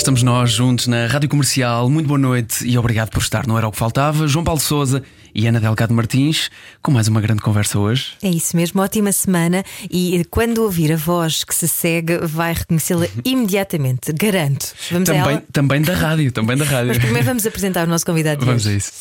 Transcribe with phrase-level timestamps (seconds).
[0.00, 1.90] Estamos nós juntos na Rádio Comercial.
[1.90, 3.46] Muito boa noite e obrigado por estar.
[3.46, 4.26] Não era o que faltava.
[4.26, 5.02] João Paulo Souza
[5.34, 8.12] e Ana Delgado Martins, com mais uma grande conversa hoje.
[8.22, 9.62] É isso mesmo, ótima semana.
[9.90, 14.72] E quando ouvir a voz que se segue, vai reconhecê-la imediatamente, garanto.
[14.90, 15.42] Vamos a Também, ela?
[15.52, 16.88] também da rádio, também da rádio.
[16.88, 18.78] Mas primeiro vamos apresentar o nosso convidado de Vamos a hoje.
[18.78, 18.92] isso.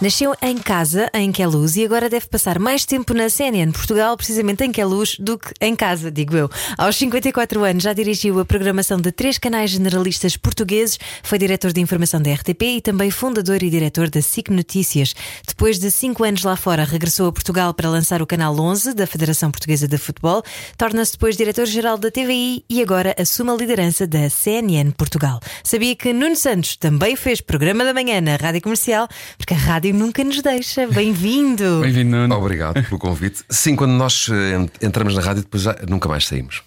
[0.00, 4.64] Nasceu em casa, em Queluz, e agora deve passar mais tempo na CNN Portugal, precisamente
[4.64, 6.50] em Queluz, do que em casa, digo eu.
[6.76, 11.80] Aos 54 anos já dirigiu a programação de três canais generalistas portugueses, foi diretor de
[11.80, 15.14] informação da RTP e também fundador e diretor da SIC Notícias.
[15.46, 19.06] Depois de cinco anos lá fora, regressou a Portugal para lançar o Canal 11 da
[19.06, 20.42] Federação Portuguesa de Futebol,
[20.76, 25.40] torna-se depois diretor-geral da TVI e agora assume a liderança da CNN Portugal.
[25.64, 29.92] Sabia que Nuno Santos também fez programa da manhã na Rádio Comercial, porque a rádio
[29.92, 30.86] nunca nos deixa.
[30.86, 31.80] Bem-vindo!
[31.84, 32.34] Bem-vindo, Nuno.
[32.36, 33.42] Obrigado pelo convite.
[33.50, 36.62] Sim, quando nós eh, ent- entramos na rádio, depois já nunca mais saímos.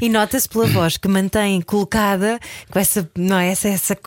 [0.00, 2.38] E nota-se pela voz que mantém colocada
[2.70, 3.48] com essa, não é?
[3.48, 3.98] Essa, essa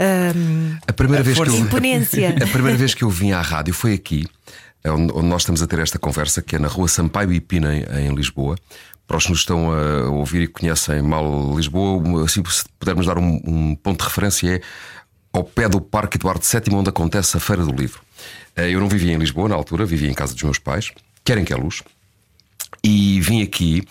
[0.00, 2.30] ahm, A primeira, vez que eu, imponência.
[2.42, 4.26] a primeira vez que eu vim à rádio foi aqui,
[4.86, 7.76] onde, onde nós estamos a ter esta conversa, que é na rua Sampaio e Pina,
[7.76, 8.56] em, em Lisboa.
[9.06, 13.18] Para os que nos estão a ouvir e conhecem mal Lisboa, assim, se pudermos dar
[13.18, 14.60] um, um ponto de referência, é
[15.36, 18.00] ao pé do Parque Eduardo VII, onde acontece a Feira do Livro.
[18.56, 20.90] Eh, Eu não vivia em Lisboa na altura, vivia em casa dos meus pais,
[21.24, 21.82] que era em Queluz.
[22.82, 23.82] e vim aqui.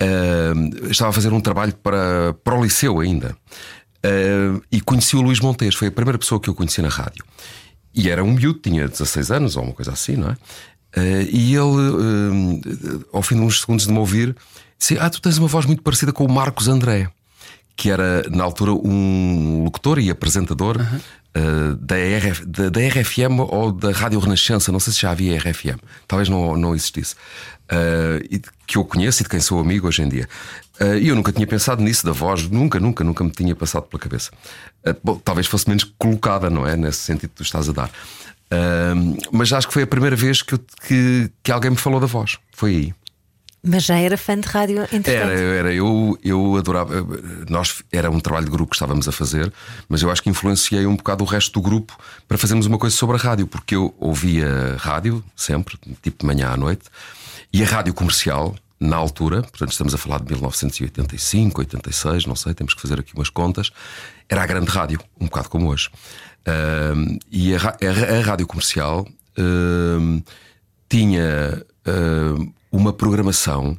[0.00, 3.36] ah, estava a fazer um trabalho para, para o Liceu ainda.
[4.02, 7.24] Ah, e conheci o Luís Montes, foi a primeira pessoa que eu conheci na rádio.
[7.94, 10.36] E era um miúdo, tinha 16 anos ou uma coisa assim, não é?
[10.96, 12.60] Ah, e ele,
[13.12, 14.34] ao fim de uns segundos de me ouvir,
[14.78, 17.08] disse: Ah, tu tens uma voz muito parecida com o Marcos André,
[17.80, 20.76] que era na altura um locutor e apresentador
[21.34, 21.40] ah,
[21.80, 25.78] da, RF, da, da RFM ou da Rádio Renascença, não sei se já havia RFM,
[26.06, 27.14] talvez não, não existisse,
[28.30, 30.28] de- que eu conheço e de quem sou amigo hoje em dia.
[30.78, 33.84] Ah, E eu nunca tinha pensado nisso da voz, nunca, nunca, nunca me tinha passado
[33.84, 34.30] pela cabeça.
[35.02, 36.76] Bom, talvez fosse menos colocada, não é?
[36.76, 37.90] Nesse sentido que tu estás a dar.
[39.32, 42.06] Mas acho que foi a primeira vez que, eu- que, que alguém me falou da
[42.06, 42.36] voz.
[42.52, 42.94] Foi aí.
[43.62, 44.78] Mas já era fã de rádio,
[45.32, 46.94] Era, era, eu, eu adorava.
[47.48, 49.52] Nós era um trabalho de grupo que estávamos a fazer,
[49.88, 51.94] mas eu acho que influenciei um bocado o resto do grupo
[52.26, 56.48] para fazermos uma coisa sobre a rádio, porque eu ouvia rádio sempre, tipo de manhã
[56.48, 56.84] à noite,
[57.52, 62.54] e a rádio comercial, na altura, portanto estamos a falar de 1985, 86, não sei,
[62.54, 63.70] temos que fazer aqui umas contas,
[64.26, 65.90] era a grande rádio, um bocado como hoje.
[66.46, 69.06] Ahm, e a, a- a rádio comercial
[69.36, 70.20] ahm,
[70.88, 73.76] tinha ahm, uma programação.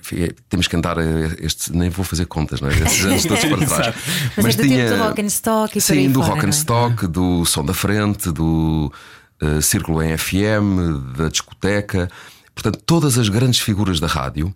[0.00, 1.04] Enfim, Temos que andar a
[1.40, 2.72] este, nem vou fazer contas, não é?
[2.72, 3.94] Estes anos todos para trás.
[4.36, 6.52] Mas é do tempo do rock and stock e Sim, do fora, rock and é?
[6.52, 8.92] stock, do som da frente, do
[9.40, 12.10] eh, círculo em FM, da discoteca.
[12.54, 14.54] Portanto, todas as grandes figuras da rádio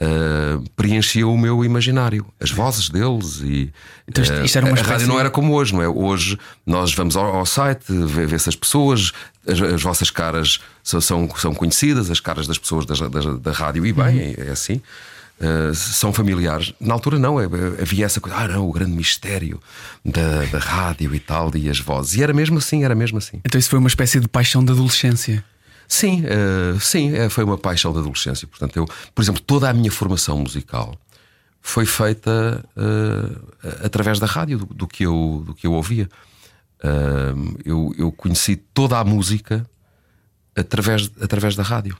[0.00, 2.26] eh, preenchiam o meu imaginário.
[2.40, 3.72] As vozes deles e.
[4.08, 5.88] Então isto- eh, isto era uma a rádio espécie- não era como hoje, não é?
[5.88, 9.12] Hoje nós vamos ao, ao site, ver, ver se as pessoas,
[9.46, 13.86] as, as vossas caras são, são, conhecidas, as caras das pessoas da, da, da rádio,
[13.86, 14.80] e bem, é, é assim.
[15.40, 16.72] Uh, são familiares.
[16.80, 17.46] Na altura, não, é-
[17.82, 19.60] havia essa coisa, ah, não, o grande mistério
[20.04, 22.14] da, da rádio e tal, e as vozes.
[22.14, 23.40] E era mesmo assim, era mesmo assim.
[23.44, 25.44] Então isso foi uma espécie de paixão da adolescência.
[25.86, 28.46] Sim, uh, sim, eh, foi uma paixão da adolescência.
[28.46, 30.94] Portanto, eu, por exemplo, toda a minha formação musical
[31.60, 36.08] foi feita uh, através da rádio, do, do que, eu, do que eu ouvia.
[36.82, 39.68] Uh, eu, eu conheci toda a música
[40.54, 41.96] através, através da rádio.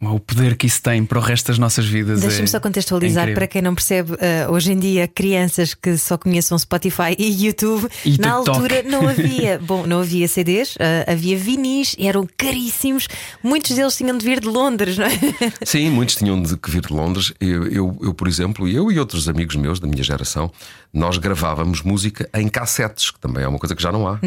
[0.00, 2.20] O poder que isso tem para o resto das nossas vidas.
[2.20, 3.34] Deixa-me é- só contextualizar é incrível.
[3.34, 7.88] para quem não percebe, uh, hoje em dia, crianças que só conheçam Spotify e YouTube,
[8.04, 8.48] E na TikTok.
[8.50, 10.78] altura não havia, bom, não havia CDs, uh,
[11.10, 13.08] havia vinis, eram caríssimos,
[13.42, 15.10] muitos deles tinham de vir de Londres, não é?
[15.66, 17.32] Sim, muitos tinham de que vir de Londres.
[17.40, 20.48] Eu, eu, eu, por exemplo, eu e outros amigos meus da minha geração,
[20.92, 24.20] nós gravávamos música em cassetes, que também é uma coisa que já não há.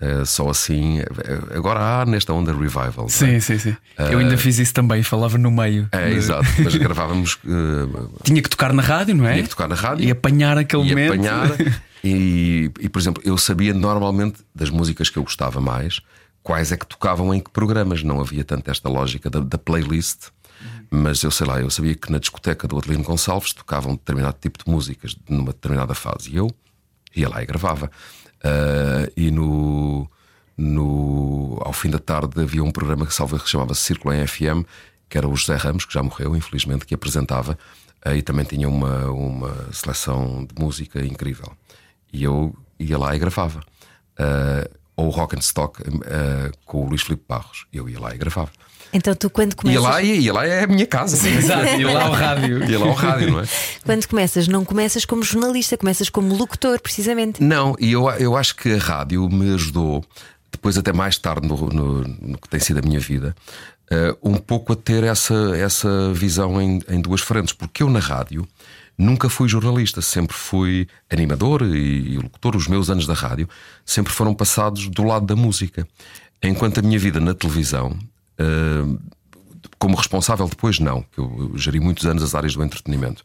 [0.00, 1.00] Eh, só assim.
[1.00, 1.06] eh,
[1.56, 2.92] Agora há nesta onda revival.
[2.96, 3.08] não é?
[3.08, 3.76] Sim, sim, sim.
[3.98, 5.88] Eu ainda fiz isso também, falava no meio.
[5.92, 6.46] É, De- exato.
[6.64, 7.38] Mas gravávamos.
[7.46, 9.32] eh, Tinha que tocar na rádio, não é?
[9.34, 10.04] Tinha que tocar na rádio.
[10.06, 11.12] E apanhar aquele e momento.
[11.14, 11.50] apanhar.
[12.02, 16.00] E, e, por exemplo, eu sabia normalmente das músicas que eu gostava mais,
[16.42, 18.02] quais é que tocavam em que programas.
[18.02, 20.28] Não havia tanto esta lógica da, da playlist.
[20.90, 24.64] Mas eu sei lá, eu sabia que na discoteca do Adelino Gonçalves tocavam determinado tipo
[24.64, 26.30] de músicas numa determinada fase.
[26.30, 26.50] E eu
[27.14, 27.90] ia lá e gravava.
[28.42, 30.08] Ah, e no,
[30.56, 34.64] no, ao fim da tarde havia um programa que salve que chamava-se Círculo em FM,
[35.08, 37.58] que era o José Ramos, que já morreu, infelizmente, que apresentava
[38.06, 41.52] uh, e também tinha uma, uma seleção de música incrível.
[42.12, 43.60] E eu ia lá e gravava.
[44.18, 45.82] Uh, ou Rock and Stock
[46.64, 47.66] com o Luís Filipe Barros.
[47.72, 48.50] Eu ia lá e gravava.
[48.92, 49.82] Então tu quando começas.
[49.82, 51.16] Ia lá, ia lá é a minha casa.
[51.16, 52.64] Sim, exato, ia lá ao rádio.
[52.68, 53.44] Ia lá ao rádio, não é?
[53.84, 57.42] Quando começas, não começas como jornalista, começas como locutor, precisamente.
[57.42, 60.04] Não, e eu, eu acho que a rádio me ajudou,
[60.50, 63.34] depois até mais tarde no, no, no que tem sido a minha vida,
[63.92, 68.00] uh, um pouco a ter essa, essa visão em, em duas frentes, porque eu na
[68.00, 68.46] rádio
[68.96, 72.56] nunca fui jornalista, sempre fui animador e, locutor.
[72.56, 73.48] Os meus anos da rádio
[73.84, 75.86] sempre foram passados do lado da música.
[76.42, 77.98] Enquanto a minha vida na televisão
[78.40, 78.98] Uh,
[79.78, 83.22] como responsável depois, não, que eu geri muitos anos as áreas do entretenimento.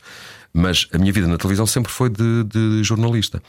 [0.54, 3.42] Mas a minha vida na televisão sempre foi de, de jornalista.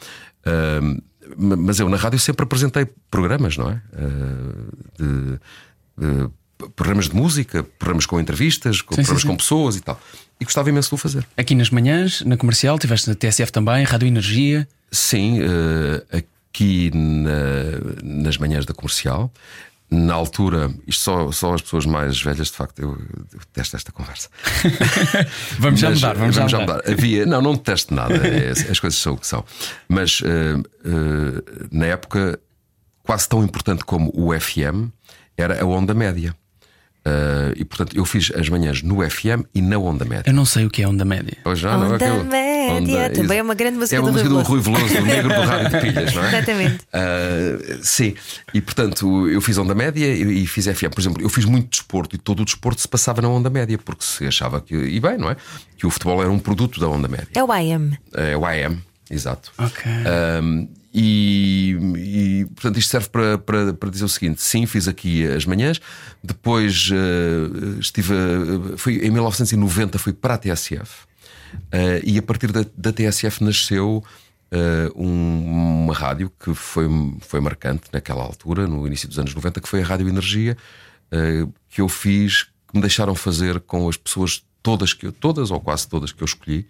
[0.44, 1.02] Uh,
[1.36, 3.82] mas eu na rádio sempre apresentei programas, não é?
[3.92, 5.38] Uh,
[5.98, 6.30] de,
[6.74, 9.32] programas de música, programas com entrevistas, com, sim, programas sim, sim.
[9.32, 10.00] com pessoas e tal.
[10.40, 11.26] E gostava imenso de o fazer.
[11.36, 14.68] Aqui nas manhãs, na comercial, tiveste na TSF também, Rádio Energia.
[14.90, 15.40] Sim,
[16.12, 19.32] aqui na, nas manhãs da comercial
[19.90, 22.90] na altura, isto só, só as pessoas mais velhas, de facto, eu,
[23.32, 24.28] eu detesto esta conversa.
[25.58, 26.76] vamos já mudar, vamos, vamos já mudar.
[26.76, 26.90] mudar.
[26.90, 29.44] Havia, não, não detesto nada, é, as coisas são o que são.
[29.88, 30.26] Mas uh,
[31.70, 32.38] na época,
[33.02, 34.90] quase tão importante como o FM
[35.36, 36.34] era a onda média.
[37.06, 40.24] Uh, e portanto eu fiz as manhãs no FM e na Onda Média.
[40.26, 41.36] Eu não sei o que é Onda Média.
[41.44, 44.28] Oh, já, onda não, Média, onda, também é uma grande música, é uma do, música
[44.28, 46.28] Rui do Rui Veloso, o negro do rádio de pilhas, não é?
[46.28, 46.84] Exatamente.
[46.86, 48.14] Uh, sim,
[48.52, 50.92] e portanto eu fiz Onda Média e, e, fiz FM.
[50.92, 53.78] Por exemplo, eu fiz muito desporto e todo o desporto se passava na Onda Média,
[53.78, 55.36] porque se achava que, e bem, não é?
[55.78, 57.28] Que o futebol era um produto da Onda Média.
[57.36, 57.96] É o IM.
[58.14, 59.52] É o IM, exato.
[59.58, 59.84] Ok.
[60.42, 65.26] Um, e, e, portanto isto serve para, para, para, dizer o seguinte: sim, fiz aqui
[65.26, 65.78] as manhãs,
[66.24, 68.14] depois uh, estive.
[68.14, 71.04] Uh, fui, em 1990 fui para a TSF
[71.54, 74.02] uh, e a partir da, da TSF nasceu
[74.96, 76.88] um, uma rádio que foi,
[77.20, 80.56] foi marcante naquela altura, no início dos anos 90, que foi a Rádio Energia,
[81.68, 85.60] que eu fiz, que me deixaram fazer com as pessoas todas, que eu, todas ou
[85.60, 86.66] quase todas que eu escolhi.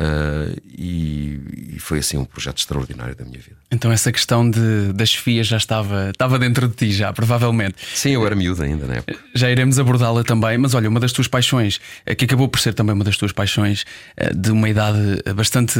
[0.00, 3.56] Uh, e, e, foi assim um projeto extraordinário da minha vida.
[3.70, 7.76] Então essa questão de, das FIAs já estava, estava dentro de ti, já, provavelmente.
[7.94, 9.18] Sim, eu era miúdo ainda na época.
[9.34, 12.72] Já iremos abordá-la também, mas olha, uma das tuas paixões, eh, que acabou por ser
[12.72, 13.84] também uma das tuas paixões
[14.16, 15.78] eh, de uma idade bastante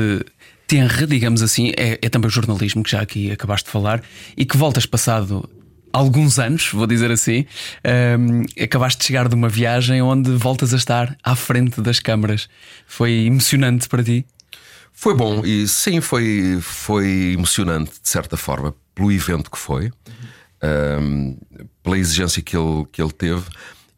[0.67, 4.03] tenra, digamos assim, é, é também o jornalismo, que já aqui acabaste de falar,
[4.37, 5.49] e que voltas passado
[5.93, 7.47] alguns anos, vou dizer assim,
[8.19, 12.49] um, acabaste de chegar de uma viagem onde voltas a estar à frente das câmaras.
[12.87, 14.27] Foi emocionante para ti?
[14.93, 19.91] Foi bom e sim, foi, foi emocionante de certa forma pelo evento que foi,
[21.01, 21.37] um,
[21.83, 23.45] pela exigência que ele, que ele teve.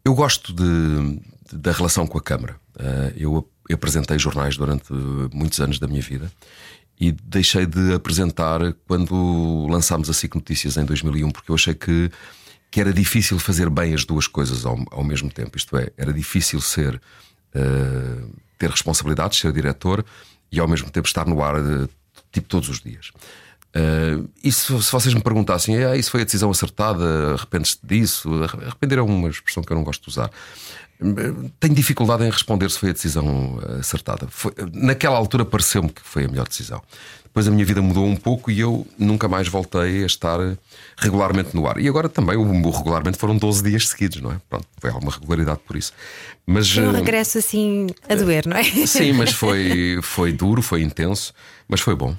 [0.04, 1.20] Eu gosto de,
[1.50, 2.56] de da relação com a Câmara.
[2.76, 4.92] Uh, eu, eu apresentei jornais durante
[5.32, 6.30] muitos anos da minha vida
[6.98, 12.10] e deixei de apresentar quando lançámos a SIC Notícias em 2001, porque eu achei que,
[12.70, 15.56] que era difícil fazer bem as duas coisas ao, ao mesmo tempo.
[15.56, 20.04] Isto é, era difícil ser uh, ter responsabilidades, ser diretor
[20.50, 21.88] e ao mesmo tempo estar no ar uh,
[22.32, 23.10] tipo todos os dias.
[23.74, 28.30] Uh, se, se, vocês me perguntassem, ah, isso foi a decisão acertada, arrependes-te disso?
[28.44, 30.30] Arrepender é uma expressão que eu não gosto de usar.
[31.60, 34.26] Tenho dificuldade em responder se foi a decisão eh, acertada.
[34.30, 36.80] Foi, naquela altura pareceu-me que foi a melhor decisão.
[37.24, 40.38] Depois a minha vida mudou um pouco e eu nunca mais voltei a estar
[40.96, 41.78] regularmente no ar.
[41.78, 44.40] E agora também o regularmente foram 12 dias seguidos, não é?
[44.48, 45.92] Pronto, foi alguma regularidade por isso.
[46.46, 48.62] Mas um eh, regresso assim a doer, não é?
[48.86, 51.34] Sim, mas foi, foi duro, foi intenso,
[51.66, 52.16] mas foi bom.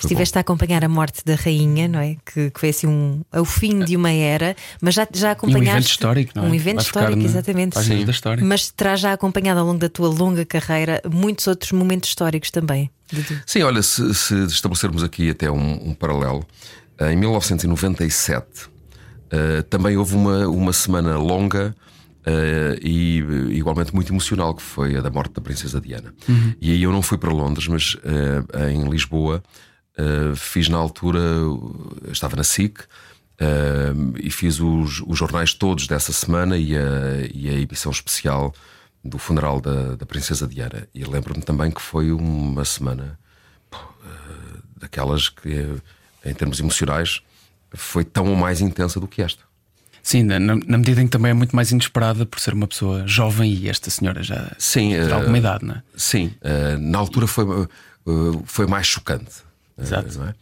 [0.00, 2.16] Estiveste a acompanhar a morte da rainha, não é?
[2.24, 5.68] Que, que foi assim um, o fim de uma era, mas já, já acompanhaste.
[5.68, 6.48] um evento histórico, não é?
[6.48, 7.80] Um evento Vai histórico, exatamente.
[7.80, 8.04] Sim.
[8.04, 8.44] Da história.
[8.44, 12.90] Mas terás já acompanhado ao longo da tua longa carreira muitos outros momentos históricos também.
[13.46, 16.46] Sim, olha, se, se estabelecermos aqui até um, um paralelo,
[17.00, 21.74] em 1997 uh, também houve uma, uma semana longa.
[22.20, 23.24] Uh, e
[23.56, 26.12] igualmente muito emocional, que foi a da morte da Princesa Diana.
[26.28, 26.54] Uhum.
[26.60, 29.42] E aí eu não fui para Londres, mas uh, em Lisboa
[30.00, 31.20] Uh, fiz na altura,
[32.10, 32.84] estava na SIC uh,
[34.18, 36.80] e fiz os, os, jornais todos dessa semana e a,
[37.34, 38.54] e a emissão especial
[39.04, 40.88] do funeral da, da Princesa Diana.
[40.94, 43.18] E lembro-me também que foi uma semana
[43.74, 45.68] uh, daquelas que,
[46.24, 47.20] em termos emocionais,
[47.72, 49.42] foi tão ou mais intensa do que esta.
[50.02, 53.06] Sim, na, na, medida em que também é muito mais inesperada por ser uma pessoa
[53.06, 55.82] jovem e esta senhora já sim, tem alguma idade, não é?
[55.94, 56.32] Sim,
[56.80, 57.44] na altura foi,
[58.46, 59.49] foi mais chocante.
[59.80, 60.22] Exato.
[60.22, 60.34] É?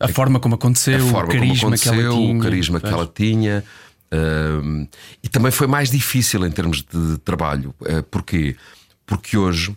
[0.00, 2.36] A forma como aconteceu, a forma o carisma como aconteceu, que ela tinha.
[2.36, 3.64] o carisma que ela tinha.
[4.12, 4.86] Um,
[5.22, 7.74] e também foi mais difícil em termos de trabalho.
[7.80, 8.56] Uh, porquê?
[9.06, 9.76] Porque hoje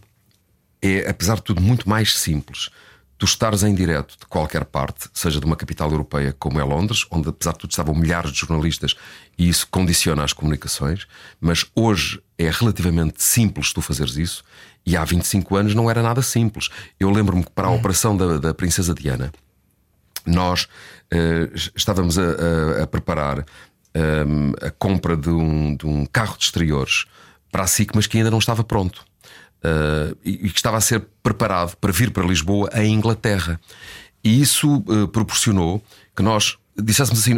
[0.82, 2.70] é, apesar de tudo, muito mais simples.
[3.18, 7.06] Tu estares em direto de qualquer parte, seja de uma capital europeia como é Londres,
[7.10, 8.96] onde apesar de tudo estavam milhares de jornalistas
[9.38, 11.08] e isso condiciona as comunicações,
[11.42, 14.44] mas hoje é relativamente simples tu fazeres isso
[14.88, 16.70] e há 25 anos não era nada simples.
[16.98, 19.34] Eu lembro-me que para a operação da, da Princesa Diana,
[20.26, 23.46] nós uh, estávamos a, a, a preparar
[23.94, 27.06] um, a compra de um, de um carro de exteriores
[27.52, 29.06] para a SIC, mas que ainda não estava pronto.
[29.58, 33.60] Uh, e que estava a ser preparado para vir para Lisboa em Inglaterra.
[34.24, 35.84] E isso uh, proporcionou
[36.16, 37.36] que nós disséssemos assim: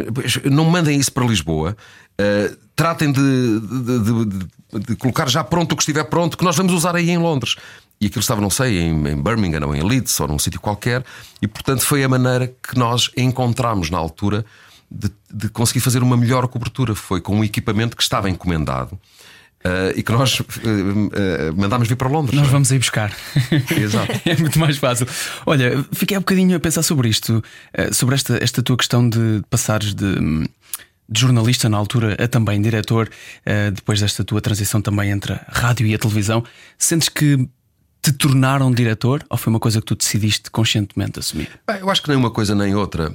[0.48, 1.76] não mandem isso para Lisboa,
[2.20, 6.56] uh, tratem de, de, de, de, colocar já pronto o que estiver pronto, que nós
[6.56, 7.56] vamos usar aí em Londres.
[8.00, 11.04] E aquilo estava, não sei, em, em Birmingham ou em Leeds ou num sítio qualquer,
[11.42, 14.44] e portanto foi a maneira que nós encontramos na altura
[14.90, 16.94] de, conseguir fazer uma melhor cobertura.
[16.94, 18.98] Foi com um equipamento que estava encomendado.
[19.62, 22.34] Uh, e que nós uh, uh, mandámos vir para Londres.
[22.34, 23.14] Nós vamos aí buscar.
[23.76, 24.10] Exato.
[24.24, 25.06] é muito mais fácil.
[25.44, 27.44] Olha, fiquei um bocadinho a pensar sobre isto,
[27.92, 30.48] sobre esta, esta tua questão de passares de,
[31.10, 33.10] de jornalista na altura a também diretor,
[33.74, 36.44] depois desta tua transição também entre a rádio e a televisão.
[36.78, 37.48] Sentes que
[38.00, 41.50] te tornaram diretor ou foi uma coisa que tu decidiste conscientemente assumir?
[41.66, 43.12] Bem, eu acho que nem uma coisa nem outra.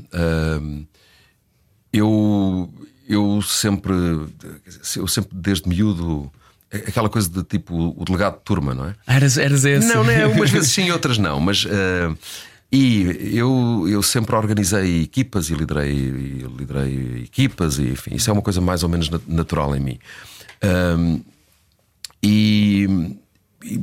[1.94, 2.70] eu
[3.08, 3.94] eu sempre,
[4.96, 6.32] eu sempre desde miúdo,
[6.72, 8.96] aquela coisa de tipo o delegado de turma, não é?
[9.08, 9.88] Eras, eras esse?
[9.88, 11.66] Não, não é, umas vezes sim, outras não, mas.
[12.77, 18.34] E eu, eu sempre organizei equipas e liderei, e liderei equipas, e enfim, isso é
[18.34, 20.00] uma coisa mais ou menos natural em mim.
[20.98, 21.24] Um,
[22.22, 23.15] e,
[23.63, 23.79] e,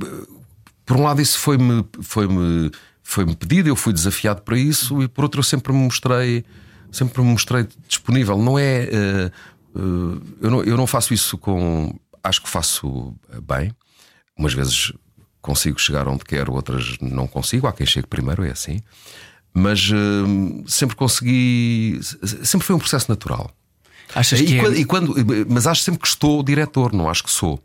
[0.85, 2.71] por um lado, isso foi-me foi -me,
[3.03, 6.45] foi -me pedido, eu fui desafiado para isso, e por outro, eu sempre me mostrei
[6.91, 8.37] sempre me mostrei disponível.
[8.37, 8.91] Não é.
[9.75, 11.99] Uh, uh, eu, não, eu não faço isso com.
[12.23, 13.75] Acho que faço bem.
[14.37, 14.93] Umas vezes
[15.43, 17.67] consigo chegar onde quero, outras não consigo.
[17.67, 18.81] Há quem chegue primeiro, é assim.
[19.53, 22.01] Mas uh, sempre consegui.
[22.45, 23.51] Sempre foi um processo natural.
[24.15, 24.79] Achas e, que quando, é...
[24.79, 25.15] e quando,
[25.49, 27.57] mas acho sempre que estou diretor, não acho que sou.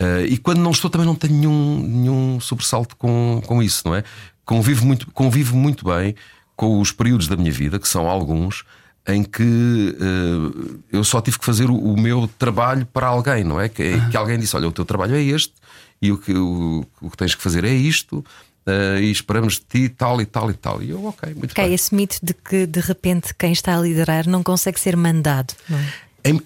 [0.00, 3.94] Uh, e quando não estou, também não tenho nenhum, nenhum sobressalto com, com isso, não
[3.94, 4.04] é?
[4.44, 6.14] Convivo muito, convivo muito bem
[6.54, 8.64] com os períodos da minha vida, que são alguns,
[9.06, 13.60] em que uh, eu só tive que fazer o, o, meu trabalho para alguém, não
[13.60, 13.68] é?
[13.68, 14.10] Que, uhum.
[14.10, 15.54] que, alguém disse: Olha, o teu trabalho é este
[16.00, 18.24] e o que, o, o que tens que fazer é isto.
[18.66, 20.82] Uh, e esperamos de ti tal e tal e tal.
[20.82, 21.74] E eu, ok, muito okay, bem.
[21.74, 25.52] Esse mito de que de repente quem está a liderar não consegue ser mandado.
[25.68, 25.92] Não é?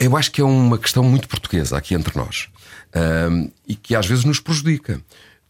[0.00, 2.48] Eu acho que é uma questão muito portuguesa aqui entre nós
[2.88, 5.00] uh, e que às vezes nos prejudica.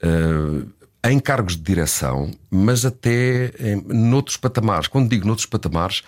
[0.02, 0.68] Uh,
[1.04, 4.88] em cargos de direção, mas até em, noutros patamares.
[4.88, 6.02] Quando digo noutros patamares,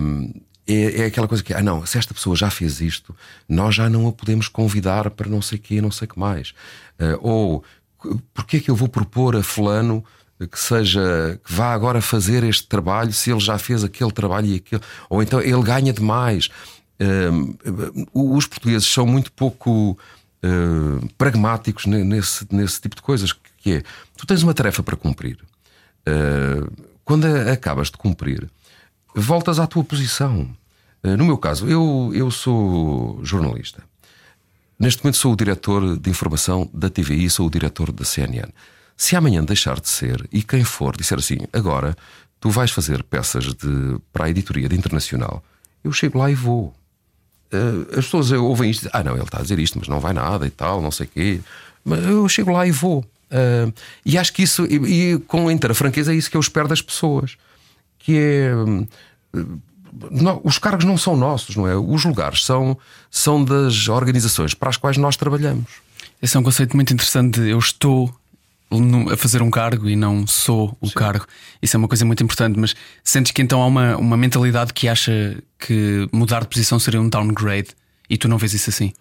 [0.00, 0.32] hum,
[0.66, 3.14] é, é, aquela coisa que, ah, não, se esta pessoa já fez isto,
[3.48, 6.54] nós já não a podemos convidar para não sei quê, não sei que mais.
[6.98, 7.64] Uh, ou
[8.32, 10.04] porque é que eu vou propor a Fulano
[10.50, 14.56] que seja que vá agora fazer este trabalho se ele já fez aquele trabalho e
[14.56, 16.50] aquele, ou então ele ganha demais.
[17.00, 19.98] Uh, os portugueses são muito pouco
[20.44, 23.82] uh, pragmáticos nesse, nesse tipo de coisas que é,
[24.16, 25.38] tu tens uma tarefa para cumprir.
[26.06, 26.70] Uh,
[27.04, 28.50] quando acabas de cumprir,
[29.14, 30.48] voltas à tua posição.
[31.02, 33.82] Uh, no meu caso, eu, eu sou jornalista.
[34.78, 38.48] Neste momento sou o diretor de informação da TVI, sou o diretor da CNN.
[38.96, 41.96] Se amanhã deixar de ser, e quem for disser assim, agora
[42.40, 45.42] tu vais fazer peças de, para a editoria de internacional,
[45.82, 46.74] eu chego lá e vou.
[47.52, 50.12] Uh, as pessoas ouvem isto, ah, não, ele está a dizer isto, mas não vai
[50.12, 51.40] nada e tal, não sei o quê.
[51.84, 53.00] Mas eu chego lá e vou.
[53.30, 53.72] Uh,
[54.04, 56.82] e acho que isso, e, e, com inteira franqueza, é isso que eu espero das
[56.82, 57.36] pessoas.
[58.04, 58.54] Que é.
[58.54, 58.88] Uh,
[60.10, 61.76] não, os cargos não são nossos, não é?
[61.76, 62.76] Os lugares são,
[63.10, 65.70] são das organizações para as quais nós trabalhamos.
[66.20, 68.12] Esse é um conceito muito interessante eu estou
[69.12, 70.94] a fazer um cargo e não sou o Sim.
[70.94, 71.26] cargo.
[71.62, 74.88] Isso é uma coisa muito importante, mas sentes que então há uma, uma mentalidade que
[74.88, 77.68] acha que mudar de posição seria um downgrade
[78.10, 78.92] e tu não vês isso assim?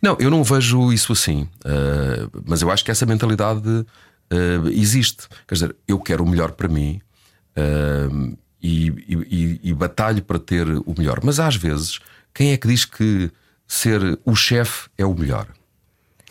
[0.00, 1.48] Não, eu não vejo isso assim.
[1.64, 5.26] Uh, mas eu acho que essa mentalidade uh, existe.
[5.46, 7.00] Quer dizer, eu quero o melhor para mim
[7.58, 11.20] uh, e, e, e, batalho para ter o melhor.
[11.22, 12.00] Mas às vezes,
[12.34, 13.30] quem é que diz que
[13.66, 15.46] ser o chefe é o melhor?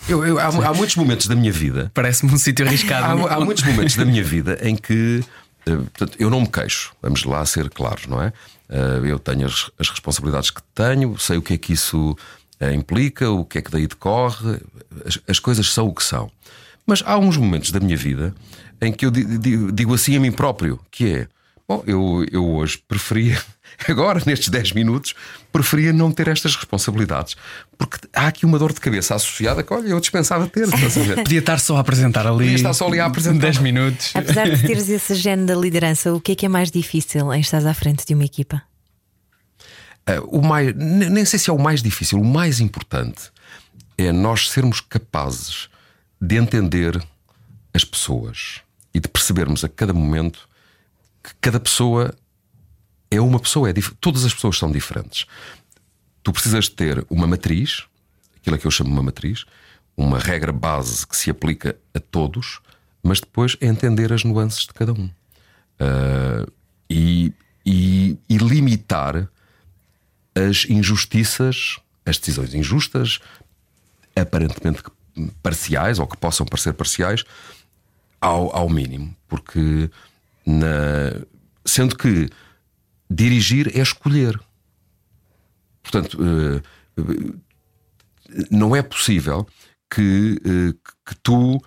[0.07, 1.91] Eu, eu, há, há, muitos momentos da minha vida.
[1.95, 3.27] Parece-me um sítio arriscado.
[3.27, 5.23] Há, há, muitos momentos da minha vida em que.
[5.63, 8.31] Portanto, eu não me queixo, vamos lá ser claros, não é?
[9.03, 12.15] Eu tenho as, as responsabilidades que tenho, sei o que é que isso
[12.59, 14.59] eh, implica, o que é que daí decorre,
[15.05, 16.31] as, as, coisas são o que são.
[16.85, 18.33] Mas há uns momentos da minha vida
[18.81, 21.27] em que eu digo assim a mim próprio, que é
[21.67, 23.37] Bom, eu, eu hoje preferia,
[23.89, 25.13] agora nestes 10 minutos,
[25.51, 27.35] preferia não ter estas responsabilidades.
[27.77, 30.65] Porque há aqui uma dor de cabeça associada que, olha, eu dispensava ter.
[31.15, 32.37] Podia estar só a apresentar ali.
[32.37, 33.41] Podia estar só ali a apresentar.
[33.47, 34.11] 10 minutos.
[34.15, 37.41] Apesar de teres esse gene da liderança, o que é que é mais difícil em
[37.41, 38.63] estar à frente de uma equipa?
[40.05, 43.29] Ah, o mais, ne- nem sei se é o mais difícil, o mais importante
[43.97, 45.67] é nós sermos capazes
[46.21, 46.97] de entender
[47.73, 48.61] as pessoas
[48.97, 50.49] e de percebermos a cada momento
[51.23, 52.15] que cada pessoa
[53.11, 55.27] é uma pessoa, é todas as pessoas são diferentes.
[56.23, 57.83] Tu precisas ter uma matriz,
[58.35, 59.45] aquilo a que eu chamo uma matriz,
[59.95, 62.59] uma regra base que se aplica a todos,
[63.03, 65.07] mas depois é entender as nuances de cada um.
[65.79, 66.43] Ah,
[66.89, 67.31] e,
[67.63, 69.29] e- e limitar
[70.33, 73.19] as injustiças, as decisões injustas,
[74.15, 74.81] aparentemente
[75.43, 77.23] parciais ou que possam parecer parciais,
[78.21, 79.15] ao, ao mínimo.
[79.27, 79.89] Porque,
[80.45, 81.25] na-
[81.65, 82.29] sendo que
[83.09, 84.39] dirigir é escolher.
[85.81, 86.61] Portanto, eh,
[88.51, 89.47] não é possível
[89.89, 90.73] que, eh,
[91.05, 91.61] que tu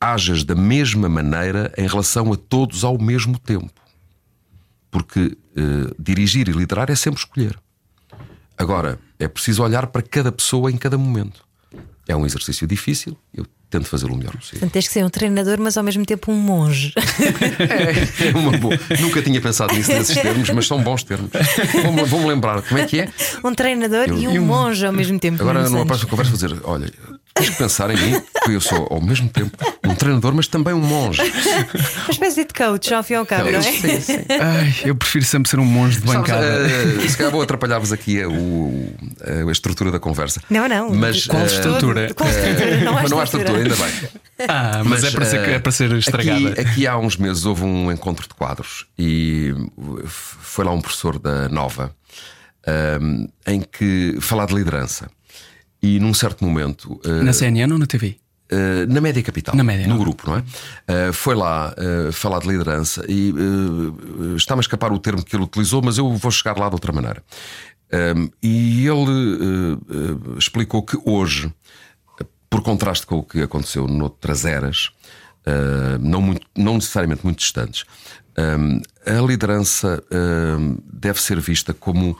[0.00, 3.72] hajas da mesma maneira em relação a todos ao mesmo tempo.
[4.90, 7.58] Porque eh, dirigir e liderar é sempre escolher.
[8.56, 11.44] Agora, é preciso olhar para cada pessoa em cada momento.
[12.06, 14.60] É um exercício difícil, eu tento fazê-lo o melhor possível.
[14.60, 16.92] Portanto, tens que ser um treinador, mas ao mesmo tempo um monge.
[18.32, 18.78] É uma boa.
[19.00, 21.30] Nunca tinha pensado nisso nesses termos, mas são bons termos.
[21.82, 23.08] Vou-me vou-me lembrar como é que é.
[23.44, 25.40] um treinador Eu- e um e um- monge ao mesmo tempo.
[25.42, 26.90] Agora, numa próxima conversa, vou dizer: olha,
[27.34, 30.74] tens que pensar em mim, que eu sou ao mesmo tempo um treinador, mas também
[30.74, 31.20] um monge.
[31.22, 33.62] Uma espécie de coach, ao fim e ao cabo, não é?
[33.62, 34.18] Sim, sim.
[34.40, 36.46] Ai, eu prefiro sempre ser um monge de Sabes, bancada.
[36.46, 38.92] eh, se calhar vou atrapalhar-vos aqui a, o-
[39.48, 40.42] a estrutura da conversa.
[40.50, 40.90] Não, não.
[40.94, 42.14] Mas, Qual eh, estrutura?
[42.14, 42.76] Qual estrutura?
[42.84, 43.58] Não há mas não há estrutura.
[43.58, 43.92] ainda bem.
[44.48, 46.48] Ah, mas, é, para ser, eh, é para ser estragada.
[46.50, 49.52] Aqui, aqui há uns meses houve um encontro de quadros e
[50.06, 51.94] foi lá um professor da Nova
[52.66, 55.08] ahm, em que falar de liderança.
[55.82, 57.00] E num certo momento.
[57.04, 58.16] ah, Na CNN ou na TV?
[58.50, 60.02] Uh, na Média Capital, Na Média, no não?
[60.02, 60.40] grupo, não é?
[61.08, 63.34] Uh, foi lá uh, falar de liderança e
[64.36, 66.90] está-me a escapar o termo que ele utilizou, mas eu vou chegar lá de outra
[66.90, 67.22] maneira.
[68.16, 69.78] Um, e ele
[70.38, 71.52] explicou que hoje,
[72.48, 74.90] por contraste com o que aconteceu noutras eras,
[76.00, 77.84] não, muito, não necessariamente muito distantes,
[78.38, 80.02] um, a liderança
[80.58, 82.16] um, deve ser vista como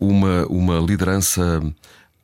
[0.00, 1.62] uma, uma liderança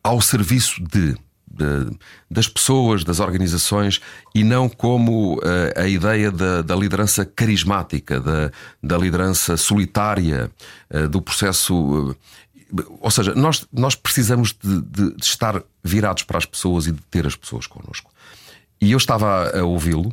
[0.03, 1.15] ao serviço de,
[1.51, 1.99] de-
[2.31, 4.01] das pessoas, das organizações
[4.35, 5.41] e não como uh,
[5.77, 8.51] a ideia da, da liderança carismática, da,
[8.83, 10.51] da liderança solitária,
[10.95, 11.75] uh, do processo.
[12.11, 12.17] uh,
[13.01, 17.01] ou seja, nós, nós precisamos de, de- de estar virados para as pessoas e de
[17.11, 18.11] ter as pessoas connosco.
[18.81, 20.11] E eu estava a, a ouvi-lo,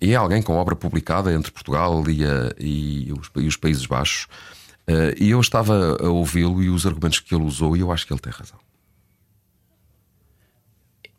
[0.00, 3.84] e é alguém com obra publicada entre Portugal e, a- e os, e os Países
[3.86, 4.28] Baixos,
[5.18, 8.12] e eu estava a ouvi-lo e os argumentos que ele usou, e eu acho que
[8.12, 8.58] ele tem razão.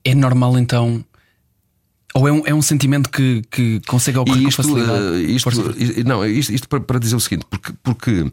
[0.09, 1.03] É normal então.
[2.13, 5.03] Ou é um, é um sentimento que, que consegue ocorrer E com isto, facilidade?
[5.17, 5.75] eh, isto, Força.
[5.77, 8.31] i- não, isto, isto para, para dizer o seguinte, porque, porque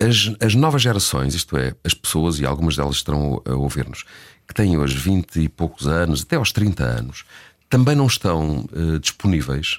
[0.00, 4.04] as, as novas gerações, isto é, as pessoas, e algumas delas estarão a ouvir-nos,
[4.46, 7.24] que têm hoje 20 e poucos anos, até aos 30 anos,
[7.70, 9.78] também não estão eh, disponíveis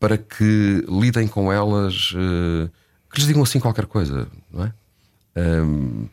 [0.00, 2.68] para que lidem com elas, eh,
[3.12, 4.72] que lhes digam assim qualquer coisa, não é?
[5.36, 6.06] Ahm,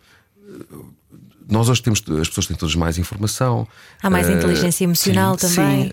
[1.50, 3.68] nós hoje temos, as pessoas têm todas mais informação.
[4.02, 5.84] Há mais eh, inteligência emocional sim, também.
[5.86, 5.92] Sim,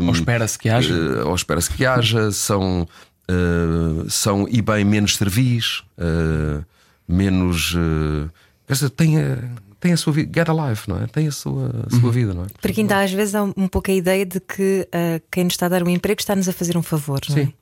[0.00, 0.94] ahm, Ou espera-se que haja?
[0.94, 2.88] eh, ou espera-se que haja, são,
[3.28, 6.62] eh, são e bem menos servis, eh,
[7.08, 7.74] menos.
[7.76, 8.28] eh,
[8.66, 9.38] quer dizer, tem a,
[9.80, 11.06] tem a sua vida, get a life, não é?
[11.06, 12.00] Tem a sua, a Uhum.
[12.00, 12.46] sua vida, não é?
[12.60, 14.88] Porque ainda às vezes há um pouco a ideia de que
[15.30, 17.44] quem nos está a dar um emprego está-nos a fazer um favor, não é?
[17.44, 17.52] Sim.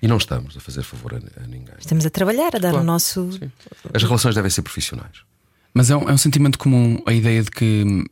[0.00, 1.74] E não estamos a fazer favor a, a ninguém.
[1.78, 2.78] Estamos a trabalhar, a dar Claro.
[2.78, 3.28] o nosso.
[3.94, 5.18] As relações devem ser profissionais.
[5.74, 8.04] Mas é um, é um sentimento comum a ideia de que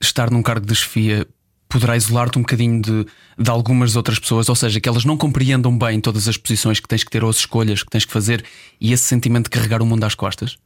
[0.00, 1.26] estar num cargo de chefia
[1.68, 3.06] poderá isolar-te um bocadinho de,
[3.38, 6.86] de algumas outras pessoas, ou seja, que elas não compreendam bem todas as posições que
[6.86, 8.44] tens que ter ou as escolhas que tens que fazer
[8.80, 10.56] e esse sentimento de carregar o mundo às costas.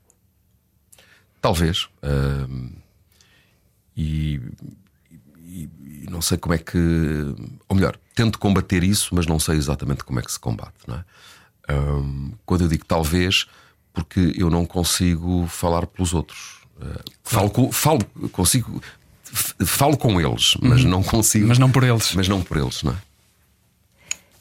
[1.40, 1.88] Talvez.
[2.02, 2.70] ahm,
[3.96, 4.40] e,
[5.46, 5.68] e-
[6.04, 6.78] e não sei como é que.
[7.68, 10.74] Ou melhor, tento combater isso, mas não sei exatamente como é que se combate.
[10.86, 11.04] Não é?
[11.68, 13.46] Ahm, quando eu digo talvez,
[14.04, 16.58] porque eu não consigo falar pelos outros.
[16.80, 17.98] Ah, falo, com- falo,
[18.32, 18.80] consigo.
[19.66, 21.46] Falo com eles, mas não consigo.
[21.48, 22.14] Mas não por eles.
[22.14, 22.96] Mas não por eles, não é?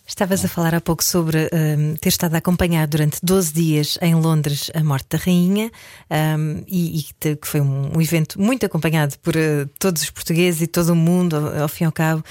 [0.07, 4.15] Estavas a falar há pouco sobre um, ter estado a acompanhar durante 12 dias em
[4.15, 5.69] Londres a morte da rainha
[6.09, 10.61] um, e, e, que foi um, um, evento muito acompanhado por uh, todos os portugueses
[10.61, 12.23] e todo o mundo, ao, ao fim e ao cabo.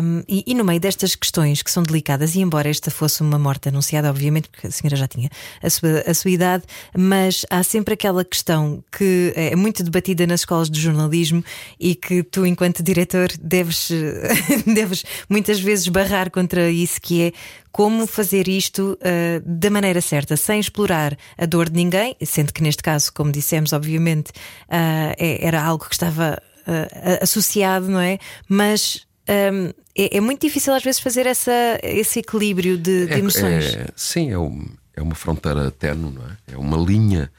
[0.00, 3.38] Hum, e, e, no meio destas questões que são delicadas, e embora esta fosse uma
[3.38, 5.28] morte anunciada, obviamente, porque a senhora já tinha
[5.60, 6.62] a sua, a sua idade,
[6.96, 11.42] mas há sempre aquela questão que é muito debatida nas escolas de jornalismo
[11.80, 13.90] e que tu, enquanto diretor, deves,
[14.64, 17.32] deves muitas vezes barrar contra isso que é
[17.72, 22.62] como fazer isto uh, da maneira certa, sem explorar a dor de ninguém, sendo que
[22.62, 28.18] neste caso, como dissemos, obviamente, uh, é, era algo que estava uh, associado, não é?
[28.46, 33.18] Mas um, é, é, muito difícil às vezes fazer essa, esse equilíbrio de, de é,
[33.18, 33.74] emoções.
[33.74, 36.36] É, sim, é, um, é uma fronteira tenue, não é?
[36.52, 37.32] É uma linha.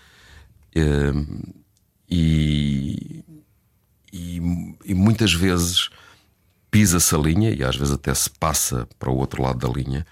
[0.75, 1.41] Um,
[2.09, 3.23] e,
[4.11, 4.41] e,
[4.83, 5.89] e muitas vezes
[6.71, 10.05] pisa-se a linha e às vezes até se passa para o outro lado da linha.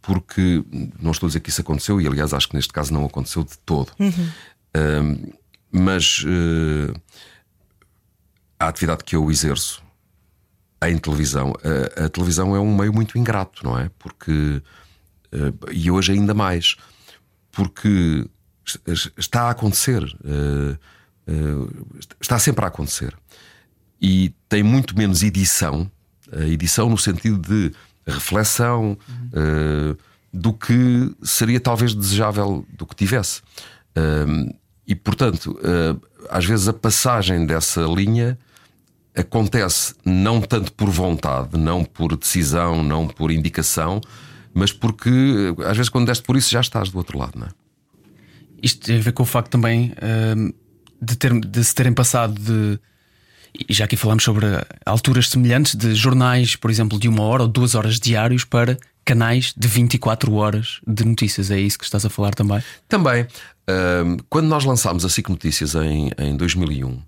[0.00, 0.64] porque
[1.00, 3.44] não estou a dizer que isso aconteceu, e aliás acho que neste caso não aconteceu
[3.44, 3.92] de todo.
[3.98, 5.32] Uhum.
[5.70, 7.00] mas uh,
[8.58, 9.82] a atividade que eu exerço
[10.82, 11.52] em televisão,
[11.96, 13.90] a, a, televisão é um meio muito ingrato, não é?
[13.98, 14.62] Porque,
[15.32, 16.76] uh, e hoje ainda mais,
[17.50, 18.26] porque
[19.16, 20.78] está a acontecer, uh,
[22.20, 23.16] está sempre a acontecer
[24.02, 25.88] e tem muito menos edição,
[26.50, 27.72] edição no sentido de
[28.06, 29.92] reflexão, uhum.
[29.92, 29.98] uh,
[30.32, 33.40] do que seria talvez desejável do que tivesse.
[33.96, 34.52] Uh,
[34.86, 38.38] e portanto, uh, às vezes a passagem dessa linha
[39.14, 44.00] acontece não tanto por vontade, não por decisão, não por indicação,
[44.54, 45.10] mas porque
[45.66, 47.50] às vezes quando deste por isso já estás do outro lado, não é?
[48.62, 49.92] Isto tem a ver com o facto também
[51.00, 52.78] de, ter, de se terem passado de
[53.54, 54.46] e já aqui falamos sobre
[54.84, 59.52] alturas semelhantes de jornais, por exemplo, de uma hora ou duas horas diários para canais
[59.56, 61.50] de 24 horas de notícias.
[61.50, 62.62] É isso que estás a falar também?
[62.88, 63.22] Também.
[63.22, 67.02] Uh, quando nós lançámos a SIC Notícias em, em 2001, uh,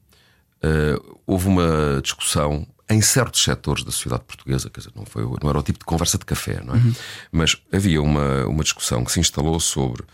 [1.27, 5.59] houve uma discussão em certos setores da sociedade portuguesa, quer dizer, não, foi, não era
[5.59, 6.79] o tipo de conversa de café, não é?
[6.79, 6.95] Uhum.
[7.33, 10.05] Mas havia uma, uma discussão que se instalou sobre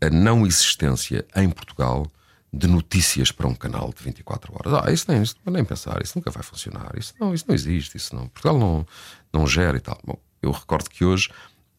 [0.00, 2.10] a não existência em Portugal
[2.56, 4.84] de notícias para um canal de 24 horas.
[4.84, 7.96] Ah, isso nem, isso, nem pensar, isso nunca vai funcionar, isso não, isso não existe,
[7.96, 8.28] isso não.
[8.28, 8.86] Portugal não,
[9.32, 9.98] não gera e tal.
[10.04, 11.30] Bom, eu recordo que hoje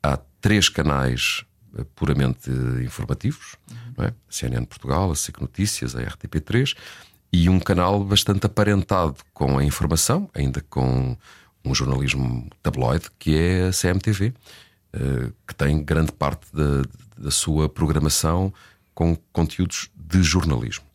[0.04, 1.46] há três canais
[1.78, 2.50] eh, puramente
[2.84, 4.06] informativos, uhum.
[4.06, 4.08] é?
[4.08, 6.76] a CNN Portugal, a SIC Notícias, a RTP3,
[7.32, 11.18] e um canal bastante aparentado com a informação, ainda com
[11.64, 14.34] um jornalismo tabloide, que é a CMTV,
[14.94, 16.84] eh, que tem grande parte da,
[17.18, 18.54] da sua programação
[18.96, 20.86] com conteúdos de jornalismo.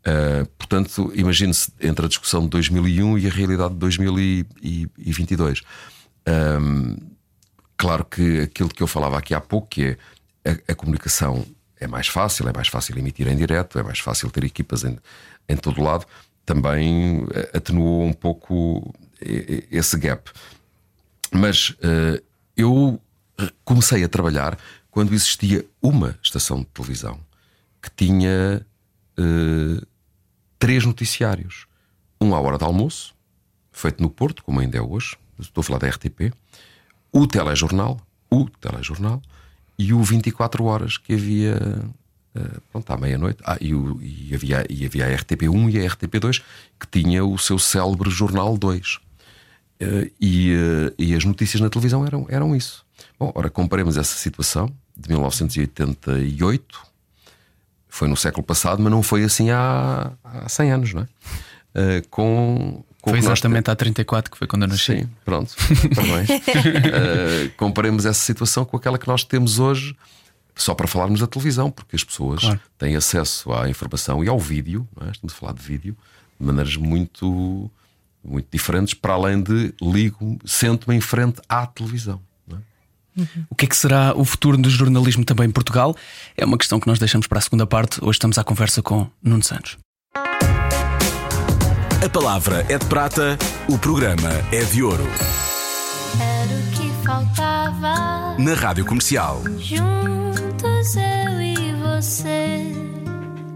[0.00, 5.62] Uh, portanto, imagine-se entre a discussão de 2001 e a realidade de 2022.
[6.26, 6.96] Um,
[7.76, 9.96] claro que aquilo que eu falava aqui há pouco, que
[10.44, 11.44] é a, a, comunicação
[11.78, 14.98] é mais fácil, é mais fácil emitir em direto, é mais fácil ter equipas em,
[15.48, 16.06] em todo lado,
[16.46, 20.30] também atenuou um pouco esse gap.
[21.32, 22.22] Mas uh,
[22.56, 23.00] eu
[23.64, 24.58] comecei a trabalhar
[24.90, 27.20] quando existia uma estação de televisão
[27.82, 28.64] que tinha
[29.18, 29.86] uh,
[30.58, 31.66] três noticiários.
[32.20, 33.14] Um à hora de almoço,
[33.72, 36.32] feito no Porto, como ainda é hoje, estou a falar da RTP,
[37.12, 39.22] o telejornal, o telejornal,
[39.78, 41.56] e o 24 horas que havia
[42.34, 43.40] uh, pronto, à meia-noite.
[43.44, 46.42] Ah, e, e, havia, e havia a RTP1 e a RTP2
[46.78, 48.96] que tinha o seu célebre Jornal 2.
[48.96, 49.00] Uh,
[49.80, 52.84] eh, e, uh, e as notícias na televisão eram, eram isso.
[53.18, 56.87] Bom, ora, comparemos essa situação de 1988
[57.98, 61.04] foi no século passado, mas não foi assim há, há 100 anos, não é?
[61.74, 63.72] Uh, com, com foi exatamente nós...
[63.72, 65.00] há 34 que foi quando eu nasci.
[65.00, 65.52] Sim, pronto,
[65.96, 66.28] parabéns.
[66.30, 69.96] uh, comparemos essa situação com aquela que nós temos hoje,
[70.54, 72.60] só para falarmos da televisão, porque as pessoas claro.
[72.78, 75.10] têm acesso à informação e ao vídeo, é?
[75.10, 75.96] estamos a falar de vídeo,
[76.38, 77.68] de maneiras muito,
[78.22, 82.20] muito diferentes, para além de ligo, sento-me em frente à televisão.
[83.18, 83.44] Uhum.
[83.50, 85.96] O que é que será o futuro do jornalismo também em Portugal?
[86.36, 87.98] É uma questão que nós deixamos para a segunda parte.
[88.02, 89.76] Hoje estamos à conversa com Nuno Santos.
[92.04, 93.36] A palavra é de prata,
[93.68, 95.04] o programa é de ouro.
[96.20, 98.36] Era o que faltava.
[98.38, 99.42] Na Rádio Comercial.
[99.58, 102.77] Juntos eu e você.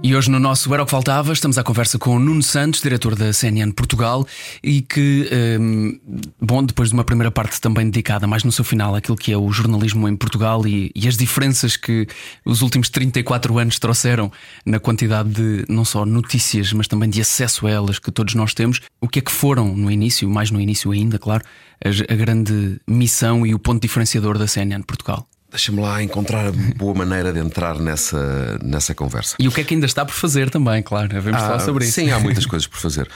[0.04, 2.82] E hoje no nosso Era o que Faltava estamos à conversa com o Nuno Santos,
[2.82, 4.26] diretor da CNN Portugal,
[4.60, 5.96] e que, um,
[6.40, 9.38] bom, depois de uma primeira parte também dedicada mais no seu final àquilo que é
[9.38, 12.08] o jornalismo em Portugal e, e, as diferenças que
[12.44, 14.32] os últimos 34 anos trouxeram
[14.66, 18.52] na quantidade de não só notícias, mas também de acesso a elas que todos nós
[18.52, 21.44] temos, o que é que foram no início, mais no início ainda, claro,
[21.84, 25.28] a, a grande missão e o ponto diferenciador da CNN Portugal?
[25.52, 29.36] Deixa-me lá encontrar a boa maneira de entrar nessa, nessa conversa.
[29.38, 31.08] E o que é que ainda está por fazer também, claro.
[31.20, 31.92] Vamos ah, falar sobre isso.
[31.92, 33.06] Sim, há muitas coisas por fazer.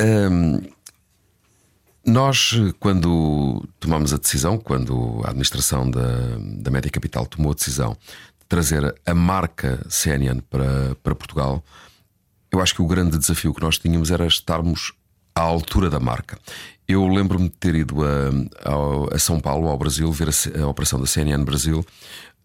[0.00, 0.60] Um,
[2.06, 7.96] nós, quando tomamos a decisão, quando a administração da, da Média Capital tomou a decisão
[8.38, 11.64] de trazer a marca CNN para, para Portugal,
[12.52, 14.92] eu acho que o grande desafio que nós tínhamos era estarmos
[15.34, 16.38] à altura da marca.
[16.86, 21.00] Eu lembro-me de ter ido a, a, São Paulo, ao Brasil, ver a, a operação
[21.00, 21.84] da CNN Brasil.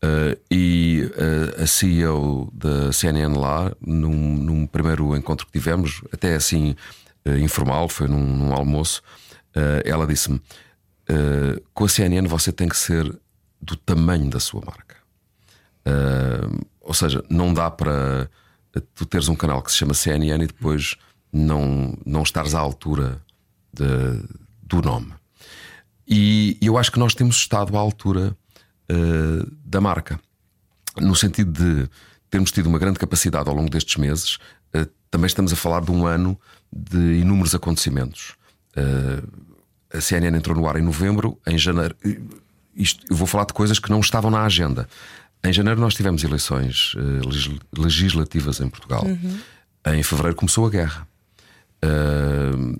[0.01, 6.35] Uh, e uh, a CEO da CNN lá, num, num, primeiro encontro que tivemos, até
[6.35, 6.73] assim
[7.27, 9.03] uh, informal, foi num, num almoço,
[9.83, 10.39] ela disse-me:
[11.73, 13.13] com a CNN você tem que ser
[13.61, 14.95] do tamanho da sua marca.
[16.79, 18.29] ou seja, não dá para
[18.95, 20.95] tu teres um canal que se chama CNN e depois
[21.33, 23.21] não, não estares à altura
[23.73, 24.23] de,
[24.63, 25.13] do nome.
[26.07, 28.35] E eu acho que nós temos estado à altura
[28.91, 30.19] uh, da marca,
[30.97, 31.89] no sentido de
[32.31, 34.35] termos tido uma grande capacidade ao longo destes meses.
[34.75, 36.39] Uh, também estamos a falar de um ano
[36.73, 38.35] de inúmeros acontecimentos.
[38.75, 39.49] Uh,
[39.95, 41.95] a CNN entrou no ar em novembro, em janeiro.
[42.75, 44.87] Isto, eu vou falar de coisas que não estavam na agenda.
[45.43, 46.93] Em janeiro nós tivemos eleições
[47.75, 49.05] legislativas em Portugal.
[49.05, 49.39] Uhum.
[49.87, 51.07] Em fevereiro começou a guerra.
[51.83, 52.79] Uh,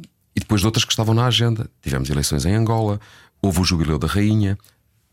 [0.50, 1.70] depois de outras que estavam na agenda.
[1.80, 3.00] Tivemos eleições em Angola,
[3.40, 4.58] houve o jubileu da Rainha,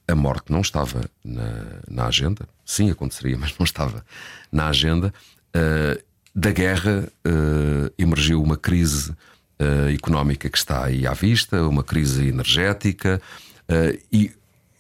[0.09, 2.49] a morte não estava na, na agenda.
[2.65, 4.03] Sim, aconteceria, mas não estava
[4.51, 5.13] na agenda.
[5.55, 6.03] Uh,
[6.35, 12.29] da guerra uh, emergiu uma crise uh, económica que está aí à vista, uma crise
[12.29, 13.21] energética,
[14.13, 14.31] e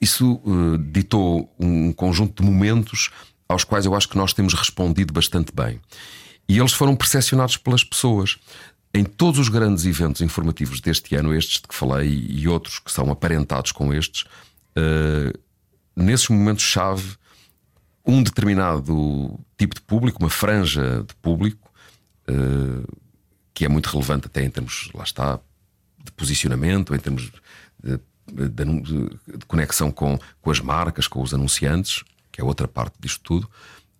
[0.00, 0.40] isso
[0.92, 3.10] ditou um conjunto de momentos
[3.48, 5.80] aos quais eu acho que nós temos respondido bastante bem.
[6.48, 8.38] E eles foram percepcionados pelas pessoas
[8.96, 12.90] em todos os grandes eventos informativos deste ano, estes de que falei e outros que
[12.90, 14.22] são aparentados com estes,
[14.76, 15.38] uh,
[15.94, 17.16] nesses momentos-chave,
[18.04, 21.70] um determinado tipo de público, uma franja de público,
[22.28, 22.98] uh,
[23.52, 25.40] que é muito relevante até em termos, lá está,
[26.02, 27.30] de posicionamento, em termos
[27.82, 28.64] de, de,
[29.38, 33.50] de conexão com, com as marcas, com os anunciantes, que é outra parte disto tudo.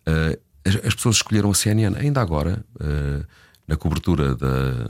[0.07, 2.65] Uh, as, as, pessoas escolheram a CNN ainda agora.
[3.67, 4.89] Na cobertura da,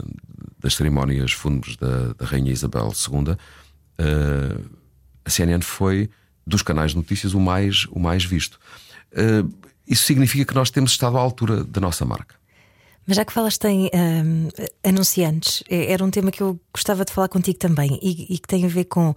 [0.60, 4.70] das cerimónias fúnebres da, da Rainha Isabel II, uh,
[5.24, 6.08] a CNN foi
[6.46, 8.58] dos canais de notícias o mais, o mais visto.
[9.12, 9.52] Uh,
[9.86, 12.37] isso significa que nós temos estado à altura da nossa marca.
[13.08, 14.48] Mas já que falaste em um,
[14.84, 18.46] anunciantes, é, era um tema que eu gostava de falar contigo também e, e que
[18.46, 19.14] tem a ver com uh,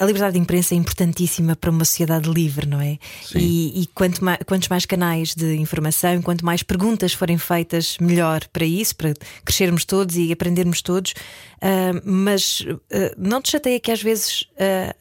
[0.00, 2.98] a liberdade de imprensa é importantíssima para uma sociedade livre, não é?
[3.22, 3.38] Sim.
[3.38, 8.44] E, e quanto mais, quantos mais canais de informação, quanto mais perguntas forem feitas, melhor
[8.52, 9.14] para isso, para
[9.44, 11.12] crescermos todos e aprendermos todos.
[11.58, 14.48] Uh, mas uh, não te chateia que às vezes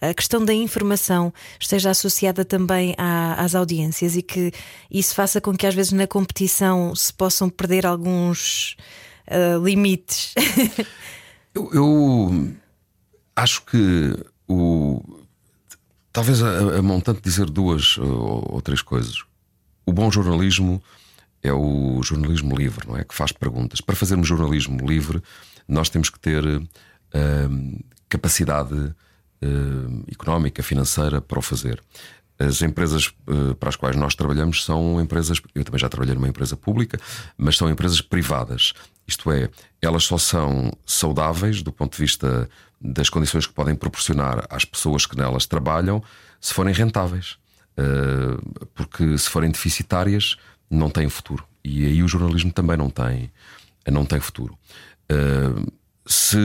[0.01, 4.51] a questão da informação esteja associada também à, às audiências e que
[4.89, 8.75] isso faça com que às vezes na competição se possam perder perder alguns
[9.27, 10.33] uh, limites.
[11.55, 12.53] eu, eu,
[13.35, 14.13] acho que
[14.47, 15.01] o.
[16.11, 19.23] Talvez a, a montante dizer duas ou, ou três coisas.
[19.85, 20.83] O bom jornalismo
[21.41, 23.05] é o jornalismo livre, não é?
[23.05, 23.79] Que faz perguntas.
[23.79, 25.23] Para fazermos jornalismo livre,
[25.67, 31.81] nós temos que ter uh, capacidade uh, económica, financeira para o fazer.
[32.47, 35.41] As empresas uh, para as quais nós trabalhamos são empresas.
[35.53, 36.99] Eu também já trabalhei numa empresa pública,
[37.37, 38.73] mas são empresas privadas.
[39.07, 39.49] Isto é,
[39.81, 42.49] elas só são saudáveis do ponto de vista
[42.79, 46.01] das condições que podem proporcionar às pessoas que nelas trabalham
[46.39, 47.37] se forem rentáveis.
[47.77, 50.37] Uh, porque se forem deficitárias,
[50.69, 51.45] não têm futuro.
[51.63, 53.31] E aí o jornalismo também não tem,
[53.87, 54.57] não tem futuro.
[55.11, 55.71] Uh,
[56.05, 56.37] se,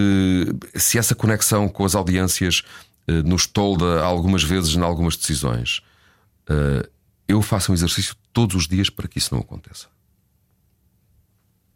[0.75, 2.63] se essa conexão com as audiências
[3.25, 5.83] nos tolda algumas vezes em algumas decisões,
[6.51, 6.89] uh,
[7.29, 9.87] eu faço um exercício todos os dias para que isso não aconteça.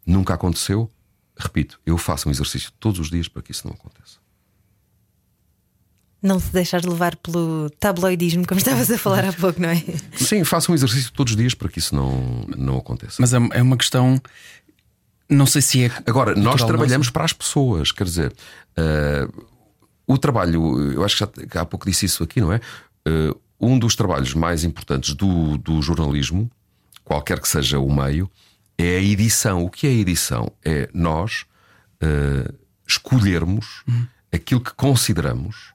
[0.05, 0.91] Nunca aconteceu,
[1.37, 4.19] repito, eu faço um exercício todos os dias para que isso não aconteça.
[6.23, 9.83] Não te deixar levar pelo tabloidismo, como estavas a falar há pouco, não é?
[10.15, 13.17] Sim, faço um exercício todos os dias para que isso não, não aconteça.
[13.19, 14.21] Mas é, é uma questão.
[15.31, 15.91] Não sei se é.
[16.07, 17.13] Agora, nós trabalhamos nosso.
[17.13, 18.35] para as pessoas, quer dizer,
[18.77, 19.50] uh,
[20.07, 22.61] o trabalho, eu acho que já há pouco disse isso aqui, não é?
[23.07, 26.51] Uh, um dos trabalhos mais importantes do, do jornalismo,
[27.05, 28.31] qualquer que seja o meio,
[28.79, 29.65] é a edição.
[29.65, 30.51] O que é a edição?
[30.65, 31.45] É nós
[32.03, 32.55] uh,
[32.87, 34.07] escolhermos uhum.
[34.33, 35.73] aquilo que consideramos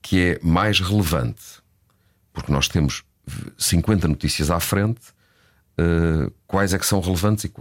[0.00, 1.42] que é mais relevante.
[2.32, 3.02] Porque nós temos
[3.58, 5.00] 50 notícias à frente,
[5.78, 7.52] uh, quais é que são relevantes e,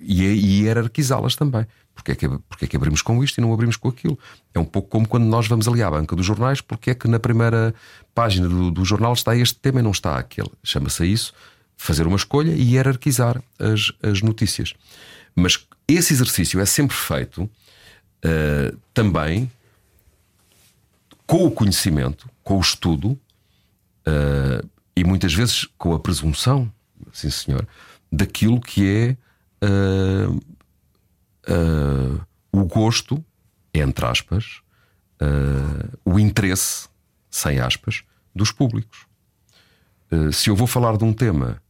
[0.00, 1.66] e, e hierarquizá-las também.
[1.94, 4.18] Porque é, que, porque é que abrimos com isto e não abrimos com aquilo?
[4.54, 7.08] É um pouco como quando nós vamos ali à banca dos jornais, porque é que
[7.08, 7.74] na primeira
[8.14, 10.50] página do, do jornal está este tema e não está aquele.
[10.62, 11.32] Chama-se isso
[11.76, 14.74] fazer uma escolha e hierarquizar as, as notícias.
[15.34, 19.50] Mas esse exercício é sempre feito uh, também
[21.26, 26.70] com o conhecimento, com o estudo uh, e muitas vezes com a presunção,
[27.12, 27.66] sim senhor,
[28.10, 29.16] daquilo que
[29.60, 30.40] é uh,
[32.52, 33.24] o gosto,
[33.72, 34.60] entre aspas,
[36.04, 36.88] o interesse,
[37.30, 38.02] sem aspas,
[38.34, 39.06] dos públicos.
[40.32, 41.62] se eu vou falar de um tema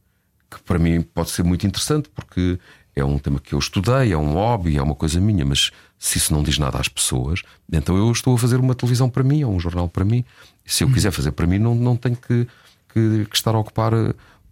[0.49, 2.59] que para mim pode ser muito interessante, porque
[2.95, 6.17] é um tema que eu estudei, é um hobby, é uma coisa minha, mas se
[6.17, 9.43] isso não diz nada às pessoas, então eu estou a fazer uma televisão para mim,
[9.43, 10.25] ou um jornal para mim.
[10.65, 12.47] Se eu quiser fazer para mim, não, não tenho que,
[12.93, 13.93] que, que estar a ocupar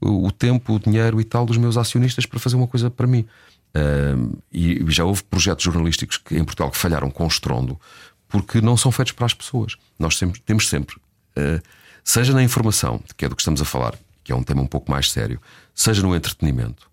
[0.08, 3.26] o tempo, o dinheiro e tal dos meus acionistas para fazer uma coisa para mim.
[3.76, 7.80] Uh, e já houve projetos jornalísticos que, em Portugal que falharam com estrondo
[8.28, 9.76] porque não são feitos para as pessoas.
[10.00, 11.62] Nós sempre, temos sempre, uh,
[12.04, 14.68] seja na informação, que é do que estamos a falar, que é um tema um
[14.68, 15.42] pouco mais sério,
[15.74, 16.90] seja no entretenimento.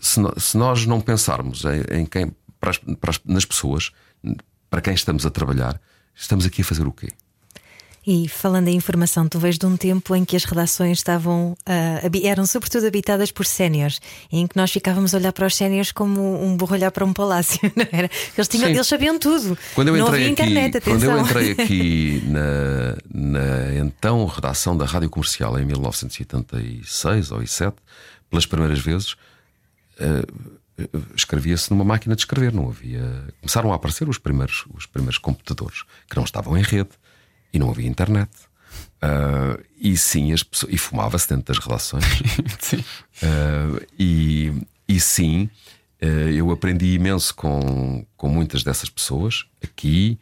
[0.00, 3.92] Se nós não pensarmos em quem, para as, para as, nas pessoas,
[4.70, 5.78] para quem estamos a trabalhar,
[6.14, 7.08] estamos aqui a fazer o quê?
[8.06, 12.26] E falando em informação, tu vês de um tempo em que as redações estavam uh,
[12.26, 16.40] eram sobretudo habitadas por séniores, em que nós ficávamos a olhar para os séniores como
[16.40, 18.08] um burro olhar para um palácio, não era?
[18.36, 19.58] Eles, tinham, eles sabiam tudo.
[19.74, 24.84] Quando eu não entrei aqui, internet, Quando eu entrei aqui na, na então redação da
[24.84, 27.76] Rádio Comercial em 1986 ou 7,
[28.30, 29.14] pelas primeiras vezes,
[29.98, 33.24] uh, escrevia-se numa máquina de escrever, não havia.
[33.40, 36.90] Começaram a aparecer os primeiros, os primeiros computadores que não estavam em rede
[37.56, 38.30] e não havia internet.
[39.02, 42.04] Uh, e sim, as pessoas, e fumava-se dentro das redações.
[42.60, 42.84] sim.
[43.22, 44.52] Uh, e,
[44.88, 45.50] e sim,
[46.02, 50.18] uh, eu aprendi imenso com, com muitas dessas pessoas aqui.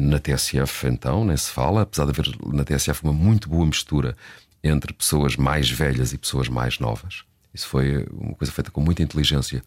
[0.00, 4.16] Na TSF, então, nem se fala, apesar de haver na TSF uma muito boa mistura
[4.62, 7.22] entre pessoas mais velhas e pessoas mais novas.
[7.52, 9.62] Isso foi uma coisa feita com muita inteligência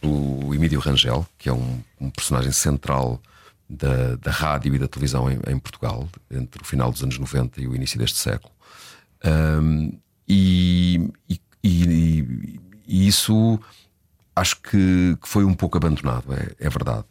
[0.00, 3.20] pelo Emílio Rangel, que é um, um personagem central
[3.70, 7.60] da, da rádio e da televisão em, em, Portugal, entre o final dos anos 90
[7.60, 8.52] e o início deste século.
[9.24, 9.92] Um,
[10.28, 13.60] e, e, e, e, isso
[14.34, 17.04] acho que, que, foi um pouco abandonado, é, é verdade.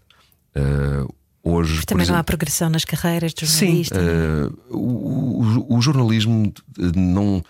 [0.56, 4.00] Uh, hoje, Também exemplo, não há progressão nas carreiras de jornalista.
[4.00, 6.54] Sim, uh, o, o, o, jornalismo
[6.95, 7.43] não.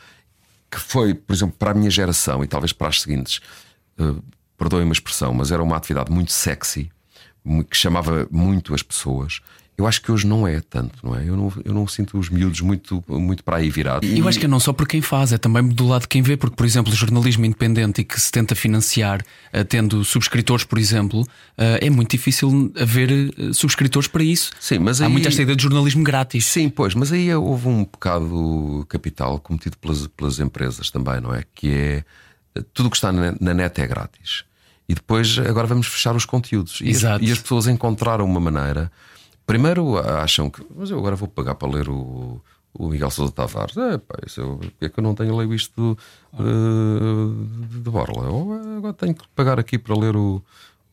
[0.69, 3.39] que foi, por exemplo, para a minha geração e talvez para as seguintes,
[4.00, 4.22] uh,
[4.58, 6.91] perdoem-me a expressão, mas era uma atividade muito sexy
[7.69, 9.41] que chamava muito as pessoas.
[9.80, 11.23] Eu acho que hoje não é tanto, não é?
[11.23, 14.10] Eu não, eu não sinto os miúdos muito, muito para aí virados.
[14.12, 16.21] Eu acho que é não só por quem faz, é também do lado de quem
[16.21, 20.65] vê, porque, por exemplo, o jornalismo independente e que se tenta financiar uh, tendo subscritores,
[20.65, 21.25] por exemplo, uh,
[21.80, 24.52] é muito difícil haver uh, subscritores para isso.
[24.60, 25.12] Sim, mas Há aí...
[25.13, 26.45] muita esta ideia de jornalismo grátis.
[26.45, 31.45] Sim, pois, mas aí houve um pecado capital cometido pelas, pelas empresas também, não é?
[31.56, 32.04] Que é
[32.73, 34.43] tudo o que está na, na net é grátis.
[34.89, 36.82] E depois agora vamos fechar os conteúdos.
[36.82, 37.23] E, Exato.
[37.23, 38.91] As, e as pessoas encontraram uma maneira.
[39.45, 42.41] Primeiro acham que, mas eu agora vou pagar para ler o,
[42.73, 43.78] o Miguel Sousa Tavares.
[43.78, 45.95] É, pá, isso eu, é que eu não tenho leio isto
[46.34, 48.30] de, de Borla?
[48.30, 50.41] Ou agora tenho que pagar aqui para ler o,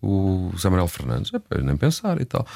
[0.03, 1.33] o Zé Manuel Fernandes.
[1.33, 2.47] É, pá, nem pensar e tal.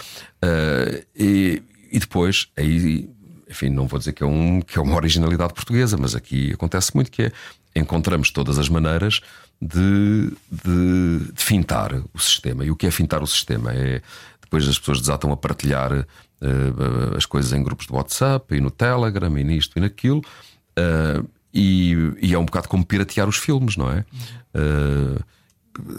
[0.44, 3.08] Uh, e, e depois, aí,
[3.48, 6.94] enfim, não vou dizer que é, um, que é uma originalidade portuguesa, mas aqui acontece
[6.94, 7.32] muito que é
[7.74, 9.20] encontramos todas as maneiras
[9.60, 12.64] de, de, de, fintar o sistema.
[12.64, 13.72] E o que é fintar o sistema?
[13.72, 14.00] É
[14.40, 18.70] depois as pessoas desatam a partilhar uh, as coisas em grupos de WhatsApp e no
[18.70, 20.20] Telegram e nisto e naquilo.
[20.76, 24.04] Uh, e, e, é um bocado como piratear os filmes, não é?
[24.54, 25.22] Uh,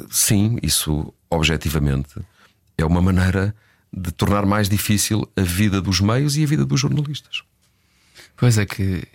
[0.09, 2.19] sim, isso objetivamente
[2.77, 3.55] é uma maneira
[3.91, 7.43] de tornar mais difícil a vida dos meios e a vida dos jornalistas.
[8.35, 9.07] Pois é que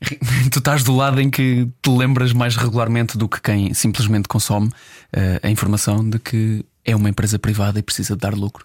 [0.50, 4.68] tu estás do lado em que te lembras mais regularmente do que quem simplesmente consome
[4.68, 8.64] uh, a informação de que é uma empresa privada e precisa de dar lucro.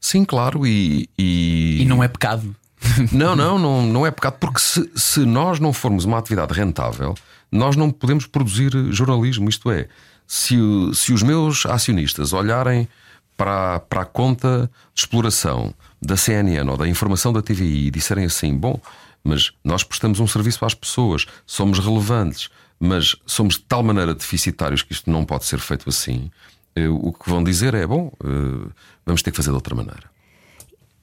[0.00, 1.08] Sim, claro, e.
[1.18, 2.54] E, e não é pecado.
[3.12, 7.14] Não, não, não, não é pecado, porque se, se nós não formos uma atividade rentável,
[7.52, 9.50] nós não podemos produzir jornalismo.
[9.50, 9.86] Isto é,
[10.26, 10.56] se,
[10.94, 12.88] se os meus acionistas olharem
[13.36, 18.24] para, para a conta de exploração da CNN ou da informação da TVI e disserem
[18.24, 18.80] assim: bom,
[19.22, 22.48] mas nós prestamos um serviço às pessoas, somos relevantes,
[22.78, 26.30] mas somos de tal maneira deficitários que isto não pode ser feito assim.
[26.74, 28.70] Eh, o que vão dizer é: bom, eh,
[29.04, 30.10] vamos ter que fazer de outra maneira.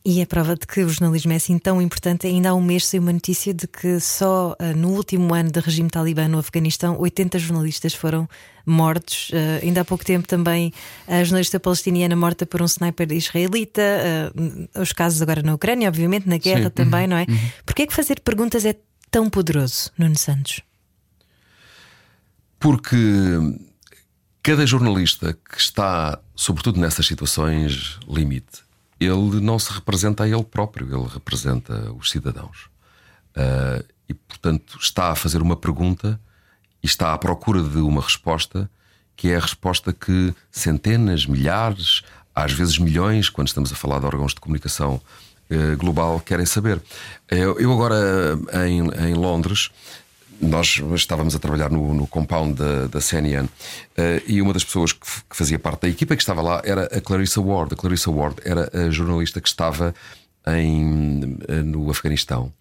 [0.09, 2.85] E a prova de que o jornalismo é assim tão importante, ainda há um mês
[2.85, 6.97] saiu uma notícia de que só uh, no último ano de regime talibã no Afeganistão
[6.97, 8.25] 80 jornalistas foram
[8.65, 9.31] mortos.
[9.31, 10.71] Uh, ainda há pouco tempo também
[11.05, 13.81] a jornalista palestiniana morta por um sniper israelita.
[14.33, 16.69] Uh, os casos agora na Ucrânia, obviamente, na guerra Sim.
[16.69, 17.09] também, uhum.
[17.09, 17.25] não é?
[17.27, 17.51] Uhum.
[17.65, 18.77] Porquê é que fazer perguntas é
[19.11, 20.61] tão poderoso, Nuno Santos?
[22.57, 22.95] Porque
[24.41, 28.65] cada jornalista que está, sobretudo nessas situações limite,
[28.99, 32.69] ele não se representa a ele próprio, ele representa os cidadãos.
[33.35, 36.19] Uh, e, portanto, está a fazer uma pergunta
[36.81, 38.69] e está à procura de uma resposta
[39.15, 42.03] que é a resposta que centenas, milhares,
[42.35, 45.01] às vezes milhões, quando estamos a falar de órgãos de comunicação
[45.49, 46.81] uh, global, querem saber.
[47.27, 47.95] Eu, eu agora,
[48.67, 48.79] em,
[49.09, 49.71] em Londres,
[50.39, 53.51] nós estávamos a trabalhar no, no compound da, da CNN uh,
[54.27, 57.01] e uma das pessoas que, que, fazia parte da equipa que estava lá era a
[57.01, 57.73] Clarissa Ward.
[57.73, 59.93] A Clarissa Ward era a jornalista que estava
[60.47, 62.51] em, uh, no Afeganistão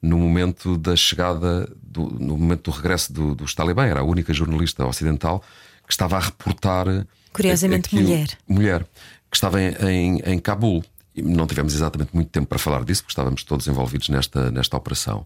[0.00, 3.86] no momento da chegada, do, no momento do regresso do, dos Talibã.
[3.86, 5.42] Era a única jornalista ocidental
[5.86, 6.86] que estava a reportar.
[7.32, 8.38] Curiosamente, aquilo, mulher.
[8.46, 8.86] Mulher,
[9.30, 10.84] que estava em, em, em Cabul.
[11.16, 15.24] não tivemos exatamente muito tempo para falar disso, porque estávamos todos envolvidos nesta, nesta operação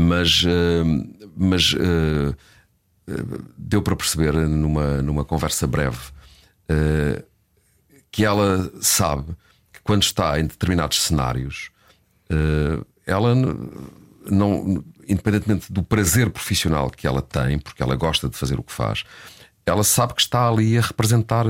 [0.00, 0.84] mas, eh,
[1.36, 2.34] mas eh,
[3.58, 5.98] deu para perceber numa, numa conversa breve
[8.12, 9.34] que ela sabe
[9.72, 11.70] que quando está em determinados cenários,
[13.06, 13.34] ela
[14.30, 18.72] não, independentemente do prazer profissional que ela tem, porque ela gosta de fazer o que
[18.72, 19.04] faz,
[19.64, 21.46] ela sabe que está ali a representar,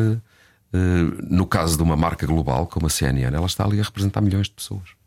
[1.29, 4.47] no caso de uma marca global como a CNN, ela está ali a representar milhões
[4.47, 4.98] de pessoas.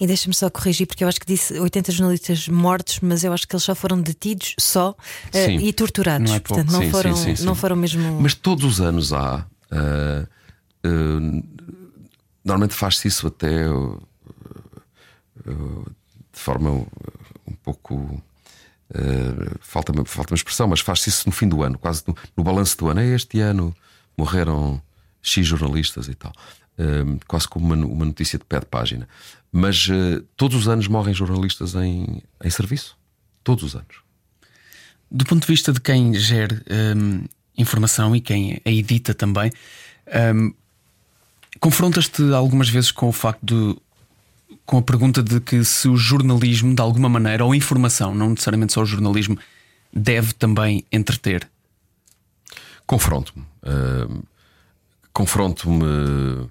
[0.00, 3.46] E deixa-me só corrigir, porque eu acho que disse 80 jornalistas mortos, mas eu acho
[3.46, 6.30] que eles só foram detidos só uh, e torturados.
[6.30, 8.20] Não é Portanto, não, sim, foram, sim, sim, não foram mesmo.
[8.20, 9.46] Mas todos os anos há.
[9.70, 10.28] Uh,
[10.86, 11.44] uh,
[12.44, 13.64] normalmente faz-se isso até
[16.32, 18.22] de forma um pouco.
[19.60, 22.88] falta-me falta expressão, mas faz-se isso no fim do ano, quase no, no balanço do
[22.88, 23.00] ano.
[23.00, 23.74] É este ano
[24.16, 24.80] morreram
[25.22, 26.32] X jornalistas e tal
[27.26, 29.08] quase como uma, uma, notícia de pé de página.
[29.52, 32.96] Mas uh, todos os anos morrem jornalistas em, em serviço.
[33.42, 34.02] Todos os anos.
[35.10, 36.60] Do ponto de vista de quem gera
[36.96, 37.24] um,
[37.56, 39.52] informação e quem a edita também,
[40.34, 40.52] um,
[41.60, 43.76] confrontas-te algumas vezes com o facto de.
[44.66, 48.72] com a pergunta de que se o jornalismo, de alguma maneira, ou informação, não necessariamente
[48.72, 49.38] só o jornalismo,
[49.92, 51.48] deve também entreter?
[52.86, 53.44] Confronto-me.
[53.62, 54.24] Uh,
[55.12, 56.50] confronto-me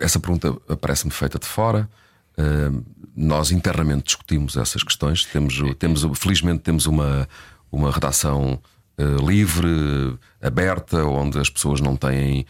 [0.00, 1.88] essa pergunta parece-me feita de fora.
[2.36, 2.70] Eh,
[3.14, 5.24] nós internamente discutimos essas questões.
[5.26, 7.28] Temos, temos felizmente temos uma,
[7.70, 8.60] uma redação
[8.98, 12.46] eh, livre, aberta, onde as pessoas não têm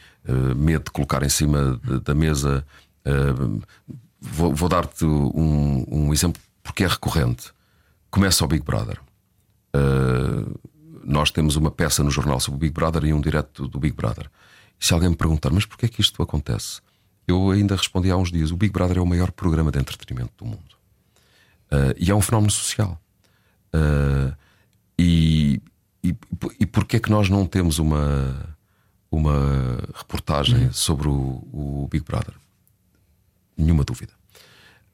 [0.56, 2.64] medo de colocar em cima da mesa.
[4.20, 7.50] Vou, vou dar-te um, um, exemplo porque é recorrente.
[8.08, 9.00] Começa o Big Brother.
[11.04, 13.96] nós temos uma peça no jornal sobre o Big Brother e um direto do Big
[13.96, 14.30] Brother.
[14.80, 16.80] E se alguém me perguntar, mas porquê é que isto acontece?
[17.26, 20.32] Eu ainda respondi há uns dias: o Big Brother é o maior programa de entretenimento
[20.36, 20.76] do mundo.
[21.70, 23.00] Uh, e é um fenómeno social.
[23.74, 24.36] Uh,
[24.98, 25.62] e,
[26.04, 26.14] e,
[26.60, 28.56] e porquê é que nós não temos uma,
[29.10, 30.72] uma reportagem uhum.
[30.72, 32.34] sobre o, o, Big Brother?
[33.56, 34.12] Nenhuma dúvida.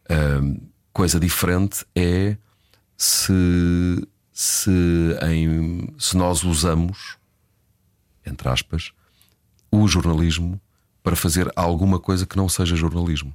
[0.08, 0.60] Uh,
[0.92, 2.36] coisa diferente é
[2.96, 3.32] se,
[4.32, 4.70] se,
[5.28, 7.16] em, se nós usamos,
[8.24, 8.92] entre aspas,
[9.70, 10.60] o jornalismo
[11.09, 13.34] para fazer alguma coisa que não seja jornalismo.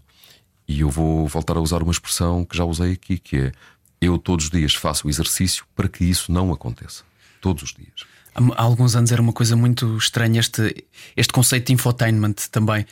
[0.67, 3.51] E eu vou voltar a usar uma expressão que já usei aqui, que é
[3.99, 7.03] eu todos os dias faço o exercício para que isso não aconteça.
[7.41, 8.05] Todos os dias.
[8.36, 12.86] Há alguns anos era uma coisa muito estranha este, este conceito de infotainment também.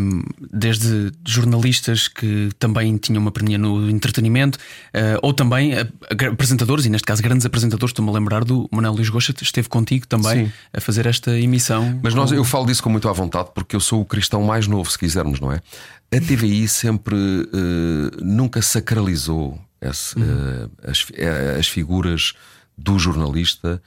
[0.00, 0.22] Um,
[0.52, 5.72] desde jornalistas que também tinham uma perninha no entretenimento, uh, ou também
[6.32, 7.90] apresentadores, e neste caso grandes apresentadores.
[7.90, 10.52] Estou-me a lembrar do Manuel Luís Gosta, esteve contigo também Sim.
[10.72, 11.98] a fazer esta emissão.
[12.02, 14.66] Mas nós, eu falo disso com muito à vontade porque eu sou o cristão mais
[14.66, 15.60] novo, se quisermos, não é?
[16.14, 21.06] A TVI sempre uh, nunca sacralizou esse, uh, as,
[21.58, 22.34] as figuras
[22.78, 23.82] do jornalista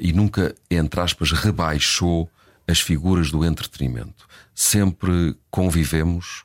[0.00, 2.30] e nunca, entre aspas, rebaixou
[2.66, 4.26] as figuras do entretenimento.
[4.54, 6.44] Sempre convivemos,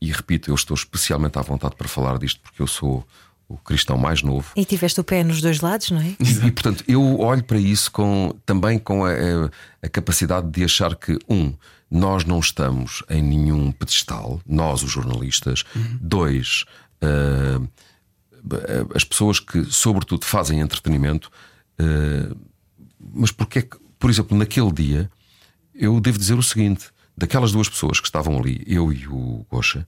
[0.00, 3.06] e repito, eu estou especialmente à vontade para falar disto porque eu sou
[3.48, 4.52] o cristão mais novo.
[4.56, 6.16] E tiveste o pé nos dois lados, não é?
[6.18, 9.10] E, e portanto, eu olho para isso com, também com a,
[9.82, 11.54] a, capacidade de achar que, um,
[11.90, 15.64] nós não estamos em nenhum pedestal, nós, os jornalistas.
[15.76, 15.98] Uhum.
[16.00, 16.64] Dois,
[17.02, 17.68] uh,
[18.94, 21.30] as pessoas que, sobretudo, fazem entretenimento
[21.80, 22.36] Uh,
[23.14, 25.10] mas porque é que, por exemplo, naquele dia,
[25.74, 29.86] eu devo dizer o seguinte: daquelas duas pessoas que estavam ali, eu e o Gosha,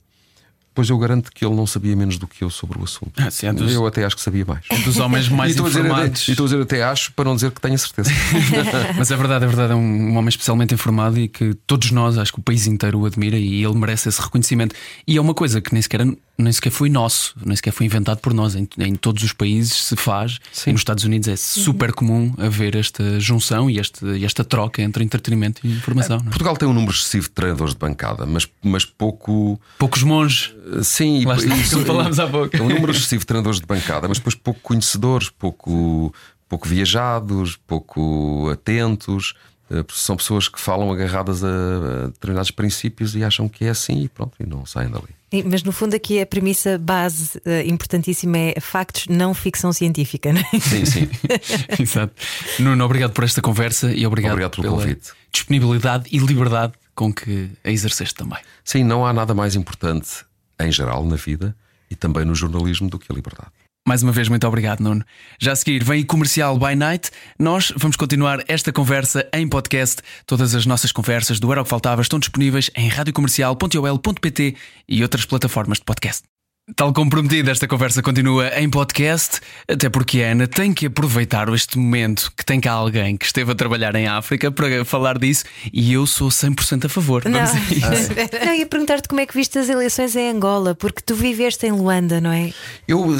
[0.74, 3.12] Pois eu garanto que ele não sabia menos do que eu sobre o assunto.
[3.16, 3.72] Ah, sim, é dos...
[3.72, 4.64] Eu até acho que sabia mais.
[4.68, 6.28] É dos homens mais e informados.
[6.28, 8.10] E estou a dizer até acho para não dizer que tenho certeza.
[8.98, 9.72] Mas é verdade, é verdade.
[9.72, 13.00] É um, um, homem especialmente informado e que todos nós, acho que o país inteiro
[13.00, 14.74] o admira e ele merece esse reconhecimento.
[15.06, 16.04] E é uma coisa que nem sequer
[16.36, 18.54] nem sequer foi nosso, nem sequer foi inventado por nós.
[18.54, 20.70] Em, em todos os países se faz Sim.
[20.70, 25.04] e nos Estados Unidos é super comum haver esta junção e este, esta troca entre
[25.04, 26.18] entretenimento e informação.
[26.18, 29.60] É, Portugal tem um número excessivo de treinadores de bancada, mas, mas pouco.
[29.78, 30.54] Poucos monges.
[30.82, 32.56] Sim, está, isso, falámos há pouco.
[32.56, 36.14] É um número excessivo de treinadores de bancada, mas depois pouco conhecedores, pouco,
[36.48, 39.34] pouco viajados, pouco atentos.
[39.70, 44.08] Eh, são pessoas que falam agarradas a determinados princípios e acham que é assim e
[44.08, 45.08] pronto, e não saem dali.
[45.46, 50.40] Mas no fundo aqui a premissa base uh, importantíssima é factos, não ficção científica, não
[50.40, 50.60] é?
[50.60, 51.08] Sim, sim.
[51.80, 52.14] Exato.
[52.60, 55.10] Nuno, obrigado por esta conversa e obrigado, obrigado pelo pela convite.
[55.32, 58.38] disponibilidade e liberdade com que a exerceste também.
[58.64, 60.24] Sim, não há nada mais importante
[60.60, 61.56] em geral na vida
[61.90, 63.50] e também no jornalismo do que a liberdade.
[63.86, 65.04] Mais uma vez, muito obrigado, Nuno.
[65.38, 67.10] Já a seguir vem comercial by night.
[67.38, 70.00] Nós vamos continuar esta conversa em podcast.
[70.26, 74.56] Todas as nossas conversas do Era o que Faltava estão disponíveis em radiocomercial.ol.pt
[74.88, 76.33] e outras plataformas de podcast.
[76.74, 79.38] Tal como prometido, esta conversa continua em podcast,
[79.68, 83.52] até porque a Ana tem que aproveitar este momento que tem cá alguém que esteve
[83.52, 87.22] a trabalhar em África para falar disso e eu sou 100% a favor.
[87.26, 87.58] Não, Vamos a
[87.94, 88.12] isso.
[88.46, 91.70] não ia perguntar-te como é que viste as eleições em Angola, porque tu viveste em
[91.70, 92.50] Luanda, não é?
[92.88, 93.18] Eu uh,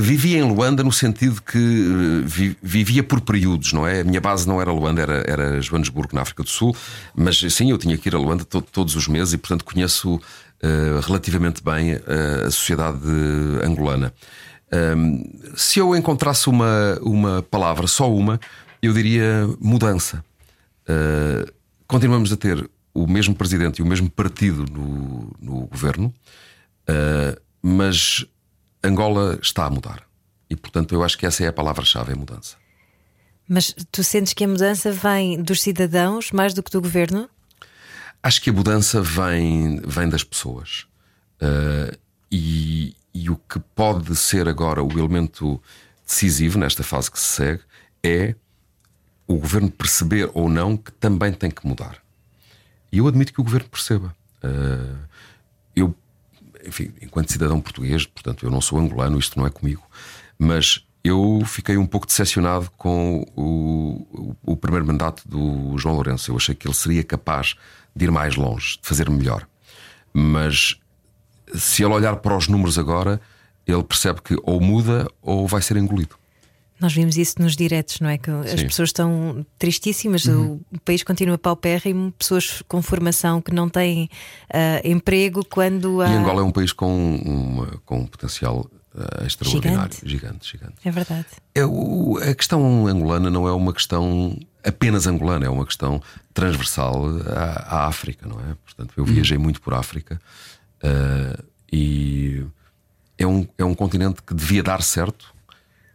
[0.00, 4.02] vivia em Luanda no sentido que uh, vivia por períodos, não é?
[4.02, 6.74] A minha base não era Luanda, era, era Joanesburgo, na África do Sul,
[7.16, 10.20] mas sim, eu tinha que ir a Luanda to todos os meses e, portanto, conheço
[10.20, 10.45] eh,
[11.06, 13.06] relativamente bem uh, a sociedade
[13.62, 14.12] angolana.
[14.96, 15.22] Um,
[15.56, 18.40] se eu encontrasse uma, uma palavra, só uma,
[18.82, 20.24] eu diria mudança.
[20.88, 21.50] Uh,
[21.86, 26.12] continuamos a ter o mesmo presidente e o mesmo partido no, no governo,
[27.60, 28.24] mas
[28.82, 30.02] Angola está a mudar.
[30.48, 32.56] E portanto eu acho que essa é a palavra-chave: é mudança.
[33.46, 37.28] Mas tu sentes que a mudança vem dos cidadãos mais do que do governo?
[38.26, 40.84] Acho que a mudança vem, vem das pessoas.
[41.40, 41.96] Uh,
[42.28, 45.62] e, e, o que pode ser agora o elemento
[46.04, 47.62] decisivo nesta fase que se segue
[48.02, 48.34] é
[49.28, 52.02] o governo perceber ou não que também tem que mudar.
[52.90, 54.12] E eu admito que o governo perceba.
[54.42, 54.98] Uh,
[55.76, 55.94] eu,
[56.66, 59.84] enfim, enquanto cidadão português, portanto, eu não sou angolano, isto não é comigo,
[60.36, 66.32] mas eu fiquei um pouco decepcionado com o, o, o primeiro mandato do João Lourenço.
[66.32, 67.54] Eu achei que ele seria capaz
[67.96, 69.48] de ir mais longe, de fazer melhor.
[70.12, 70.76] Mas
[71.54, 73.20] se ele olhar para os números agora,
[73.66, 76.16] ele percebe que ou muda ou vai ser engolido.
[76.78, 78.18] Nós vimos isso nos diretos, não é?
[78.18, 78.66] Que as Sim.
[78.66, 80.60] pessoas estão tristíssimas, uhum.
[80.70, 84.10] o país continua paupérrimo, pessoas com formação que não têm
[84.50, 86.02] uh, emprego quando.
[86.02, 86.08] Há...
[86.10, 90.08] E Angola é um país com, uma, com um potencial uh, extraordinário, gigante.
[90.08, 90.74] gigante, gigante.
[90.84, 91.26] É verdade.
[91.54, 96.02] É, o, a questão angolana não é uma questão apenas angolana, é uma questão
[96.34, 98.56] transversal à, à África, não é?
[98.64, 100.20] Portanto, eu viajei muito por África
[100.82, 102.44] uh, e
[103.16, 105.32] é um, é um continente que devia dar certo,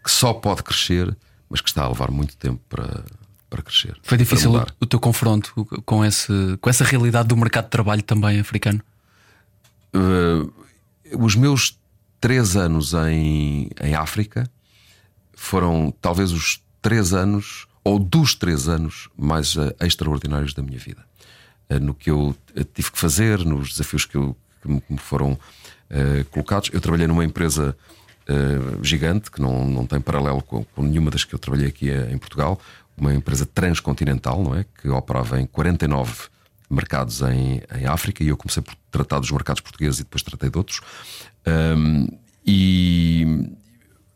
[0.03, 1.15] que só pode crescer,
[1.49, 3.03] mas que está a levar muito tempo para,
[3.49, 3.99] para crescer.
[4.01, 8.01] Foi difícil o, o teu confronto com, esse, com essa realidade do mercado de trabalho
[8.01, 8.81] também africano?
[9.93, 10.51] Uh,
[11.19, 11.77] os meus
[12.21, 14.49] três anos em, em África
[15.33, 21.03] foram talvez os três anos ou dos três anos mais uh, extraordinários da minha vida.
[21.69, 25.37] Uh, no que eu eh, tive que fazer, nos desafios que, eu, que me foram
[26.31, 26.69] colocados.
[26.71, 27.75] Eu trabalhei numa empresa
[28.81, 32.17] gigante, que não, não tem paralelo com, com, nenhuma das que eu trabalhei aqui em
[32.17, 32.57] Portugal,
[32.95, 34.65] uma empresa transcontinental, não é?
[34.81, 36.29] Que operava em 49
[36.69, 40.49] mercados em, em África e eu comecei por tratar dos mercados portugueses e depois tratei
[40.49, 40.79] de outros.
[41.45, 42.07] Um,
[42.45, 43.51] e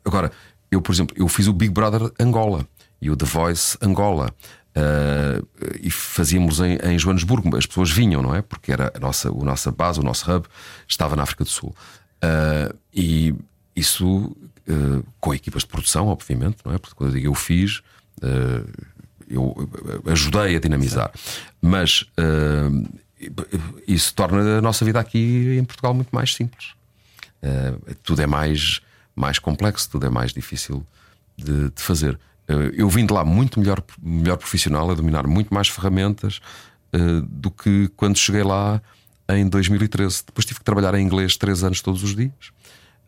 [0.06, 0.32] agora,
[0.72, 2.66] eu, por exemplo, eu fiz o Big Brother Angola
[3.02, 4.34] e o The Voice Angola.
[4.76, 5.48] Uh,
[5.82, 8.42] e fazíamos em, em, Joanesburgo, as pessoas vinham, não é?
[8.42, 10.48] Porque era a nossa, a nossa base, o nosso hub
[10.86, 11.74] estava na África do Sul.
[12.18, 13.34] Uh, e
[13.74, 14.36] isso
[14.68, 16.78] uh, com equipas de produção, obviamente, não é?
[16.78, 17.82] Porque quando eu digo eu fiz,
[19.30, 19.56] eu
[20.08, 21.12] ajudei a dinamizar.
[21.62, 22.06] Mas
[23.88, 26.74] isso torna a nossa vida aqui em Portugal muito mais simples.
[28.04, 28.82] tudo é mais,
[29.16, 30.86] mais complexo, tudo é mais difícil
[31.38, 32.18] de, de fazer.
[32.48, 36.40] Eh, eu vim de lá muito melhor, melhor profissional, a dominar muito mais ferramentas
[36.94, 38.82] uh, do que quando cheguei lá
[39.30, 40.24] em 2013.
[40.28, 42.52] Depois tive que trabalhar em inglês três anos todos os dias.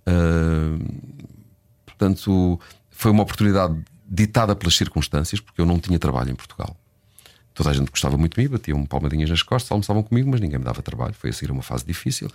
[0.07, 0.83] Uh,
[1.85, 2.59] portanto,
[2.89, 3.77] foi uma oportunidade
[4.09, 6.75] ditada pelas circunstâncias, porque eu não tinha trabalho em Portugal.
[7.53, 10.59] Toda a gente gostava muito de mim, batiam palmadinhas nas costas, almoçavam comigo, mas ninguém
[10.59, 11.13] me dava trabalho.
[11.13, 12.29] Foi a seguir uma fase difícil.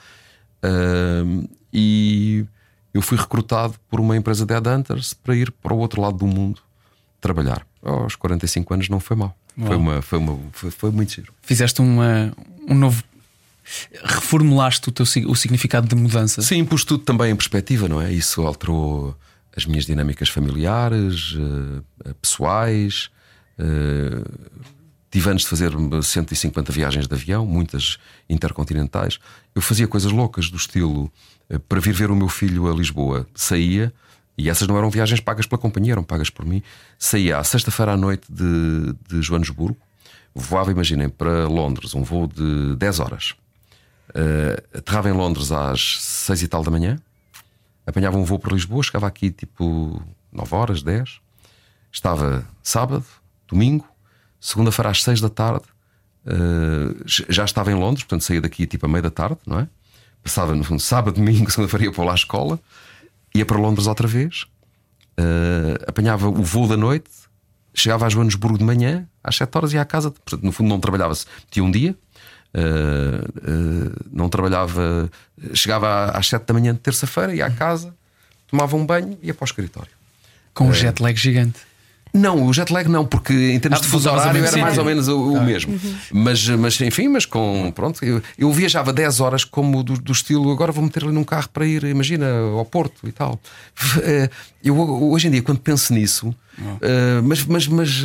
[1.72, 2.44] E
[2.92, 6.26] eu fui recrutado por uma empresa de headhunters para ir para o outro lado do
[6.26, 6.60] mundo
[7.22, 7.66] trabalhar.
[7.80, 9.34] Aos 45 anos não foi mal.
[9.56, 11.32] Foi, uma, foi, uma, foi, foi, muito giro.
[11.42, 12.32] Fizeste uma,
[12.68, 13.02] um novo.
[14.04, 16.42] Reformulaste o, teu, o significado de mudança?
[16.42, 18.12] Sim, pus tudo também em perspectiva, não é?
[18.12, 19.16] Isso alterou
[19.56, 23.08] as minhas dinâmicas familiares, uh, pessoais.
[25.10, 27.98] Tive antes de fazer 150 viagens de avião, muitas
[28.28, 29.18] intercontinentais.
[29.54, 31.12] Eu fazia coisas loucas do estilo
[31.48, 33.26] uh, para vir ver o meu filho a Lisboa.
[33.34, 33.92] Saía,
[34.42, 36.62] e essas não eram viagens pagas pela companhia, eram pagas por mim.
[36.98, 39.78] Saía à sexta-feira à noite de, de Joanesburgo,
[40.34, 43.34] voava, imaginem, para Londres, um voo de 10 horas.
[44.10, 46.98] Uh, aterrava em Londres às 6 e tal da manhã
[47.86, 51.20] apanhava um voo para Lisboa, chegava aqui tipo 9 horas, 10.
[51.90, 53.04] Estava sábado,
[53.48, 53.86] domingo,
[54.40, 55.64] segunda-feira às 6 da tarde,
[56.26, 59.68] uh, já estava em Londres, portanto saía daqui tipo a meia da tarde, não é?
[60.22, 62.58] Passava no fundo sábado, domingo, segunda-feira ia para lá à escola,
[63.34, 64.46] ia para Londres outra vez,
[65.18, 67.10] uh, apanhava o voo da noite,
[67.74, 70.80] chegava a Joanesburgo de manhã, às 7 horas ia à casa, portanto, no fundo não
[70.80, 71.96] trabalhava-se, tinha um dia,
[72.54, 75.10] Uh, uh, não trabalhava,
[75.54, 77.94] chegava às 7 da manhã de terça-feira, ia à casa,
[78.46, 79.90] tomava um banho e ia para o escritório.
[80.52, 81.60] Com um jet lag gigante.
[82.14, 84.84] Não, o jet lag não, porque em termos ah, de fuso horário era mais ou
[84.84, 85.40] menos o, o ah.
[85.40, 85.72] mesmo.
[85.72, 85.94] Uhum.
[86.12, 90.50] Mas, mas enfim, mas com pronto, eu, eu viajava 10 horas como do, do, estilo,
[90.52, 93.40] agora vou meter ali num carro para ir, imagina, ao Porto e tal.
[94.62, 97.22] Eu hoje em dia, quando penso nisso, oh.
[97.22, 98.04] mas, mas, mas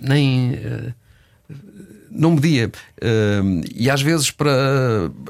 [0.00, 0.58] nem
[2.10, 2.70] não media.
[3.00, 4.50] Uh, e às vezes para.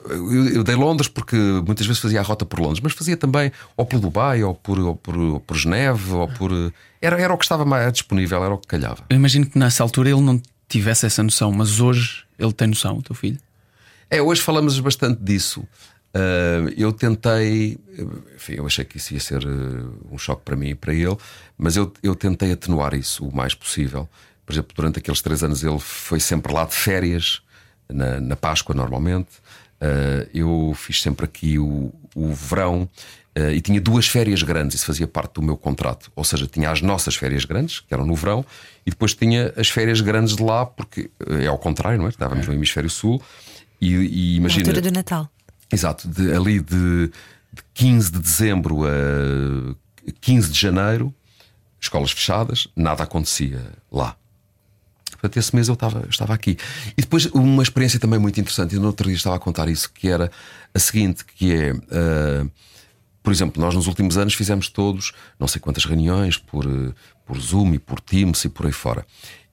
[0.09, 3.53] Eu, eu, dei Londres porque muitas vezes fazia a rota por Londres, mas fazia também
[3.77, 6.51] ou por Dubai, ou por, ou por, ou por Geneve, ou por.
[7.01, 9.05] Era, era o que estava mais disponível, era o que calhava.
[9.09, 12.99] Eu imagino que nessa altura ele não tivesse essa noção, mas hoje ele tem noção,
[12.99, 13.39] o teu filho?
[14.11, 15.61] É, hoje falamos bastante disso.
[16.15, 17.79] Uh, eu tentei,
[18.35, 21.17] enfim, eu achei que isso ia ser uh, um choque para mim e para ele,
[21.57, 24.09] mas eu, eu tentei atenuar isso o mais possível.
[24.47, 27.43] Por exemplo, durante aqueles três anos ele foi sempre lá de férias,
[27.89, 29.29] na, na Páscoa normalmente.
[29.81, 32.89] Uh, eu fiz sempre aqui o, o verão
[33.39, 36.11] uh, e tinha duas férias grandes, isso fazia parte do meu contrato.
[36.17, 38.45] Ou seja, tinha as nossas férias grandes, que eram no verão,
[38.85, 42.09] e depois tinha as férias grandes de lá, porque uh, é ao contrário, não é?
[42.11, 43.23] Estávamos no Hemisfério Sul
[43.81, 44.65] e, e imagina.
[44.65, 45.31] Na altura do Natal.
[45.71, 47.09] Exato, de, ali de,
[47.53, 49.75] de 15 de dezembro a
[50.21, 51.15] 15 de janeiro,
[51.81, 53.61] escolas fechadas, nada acontecia
[53.93, 54.17] lá.
[55.13, 56.57] Portanto, esse mês eu estava, eu estava aqui.
[56.97, 59.91] E depois uma experiência também muito interessante, e no outro dia estava a contar isso,
[59.93, 60.31] que era
[60.73, 61.73] a seguinte: que é.
[61.73, 62.51] Uh,
[63.29, 66.65] por exemplo, nós nos últimos anos fizemos todos não sei quantas reuniões por,
[67.27, 69.05] por Zoom e por Teams e por aí fora.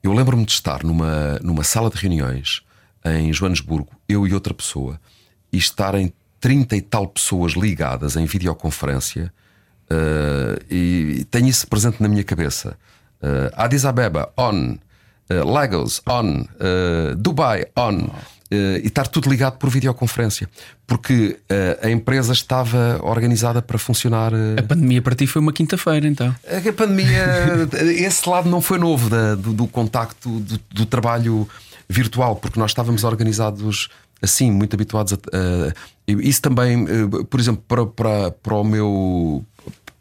[0.02, 2.62] Eu lembro-me de estar numa, numa sala de reuniões
[3.04, 4.98] em Joanesburgo, eu e outra pessoa,
[5.52, 9.34] e estarem 30 e tal pessoas ligadas em videoconferência,
[9.92, 12.78] uh, e tenho isso presente na minha cabeça.
[13.22, 14.78] Uh, Addis Abeba, on.
[15.28, 18.10] Eh, Lagos on, uh, Dubai on.
[18.52, 20.48] Uh, e estar tudo ligado por videoconferência,
[20.86, 24.34] porque uh, a empresa estava organizada para funcionar.
[24.34, 24.60] Uh...
[24.60, 26.28] A pandemia para ti foi uma quinta-feira, então?
[26.46, 27.26] A pandemia,
[27.98, 31.50] esse lado não foi novo da, do, do, contacto, do, do, trabalho
[31.90, 33.90] virtual, porque nós estávamos organizados
[34.22, 35.18] assim, muito habituados a.
[36.08, 36.86] isso também,
[37.28, 39.44] por exemplo, para, para, para o meu.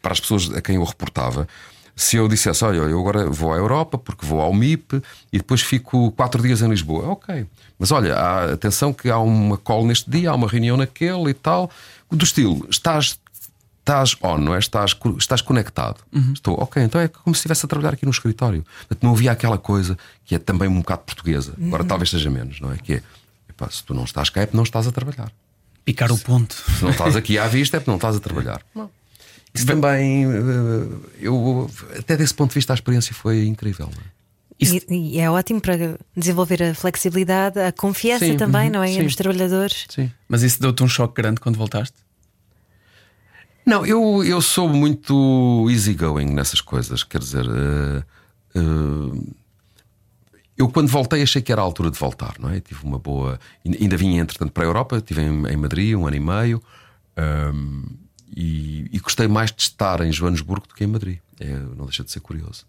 [0.03, 1.47] para as pessoas a quem eu reportava
[1.95, 5.61] se eu dissesse, olha, eu agora vou à Europa porque vou ao MIP e depois
[5.61, 7.45] fico quatro dias em Lisboa, ok.
[7.79, 11.33] Mas olha, há, atenção que há uma call neste dia, há uma reunião naquele e
[11.33, 11.71] tal,
[12.11, 13.17] do estilo, estás,
[13.79, 14.59] estás on, não é?
[14.59, 16.01] Estás, estás conectado.
[16.11, 16.33] Uhum.
[16.33, 18.65] Estou, ok, então é como se estivesse a trabalhar aqui no escritório.
[19.01, 21.67] Não havia aquela coisa que é também um bocado portuguesa, uhum.
[21.67, 22.77] agora talvez seja menos, não é?
[22.77, 23.03] Que é,
[23.49, 25.31] epá, se tu não estás cá é porque não estás a trabalhar.
[25.85, 26.55] Picar o ponto.
[26.55, 28.61] Se não estás aqui à vista é porque não estás a trabalhar.
[28.73, 28.89] Não.
[29.55, 30.87] Isso também, eh,
[31.21, 33.89] eu, até desse ponto de vista, a experiência foi incrível.
[34.59, 34.75] Isso...
[34.89, 38.87] E, e, é ótimo para desenvolver a flexibilidade, a confiança sim, também, uhum, não é?
[38.89, 39.03] Sim.
[39.03, 39.85] Nos trabalhadores.
[39.89, 40.11] Sim.
[40.27, 41.95] Mas isso deu-te um choque grande quando voltaste?
[43.65, 47.03] Não, eu, eu sou muito easygoing nessas coisas.
[47.03, 48.03] Quer dizer, uh,
[48.59, 49.35] uh,
[50.57, 52.59] eu quando voltei achei que era a altura de voltar, não é?
[52.59, 53.39] Tive uma boa.
[53.65, 56.61] Ainda vim, entretanto, para a Europa, estive em, em Madrid um ano e meio.
[57.17, 58.04] Um,
[58.35, 61.19] e, e, gostei mais de estar em Joanesburgo do que em Madrid.
[61.39, 62.65] É, não deixa de ser curioso.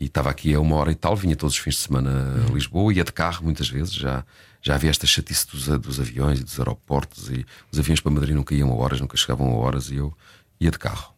[0.00, 2.52] E estava aqui a uma hora e tal, vinha todos os fins de semana a.
[2.52, 3.94] Lisboa, ia de carro muitas vezes.
[3.94, 4.24] Já,
[4.60, 7.30] já havia esta chatice dos, dos aviões e dos aeroportos.
[7.30, 10.12] E os aviões para Madrid nunca iam a horas, nunca chegavam a horas, e eu
[10.60, 11.12] ia de carro.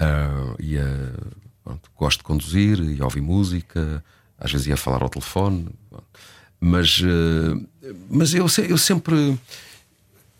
[0.00, 1.14] Uh, ia
[1.64, 4.04] Pronto, gosto de conduzir e ouvir música,
[4.38, 5.66] às vezes ia falar ao telefone,
[6.60, 9.38] mas, eh, mas eu, eu sempre.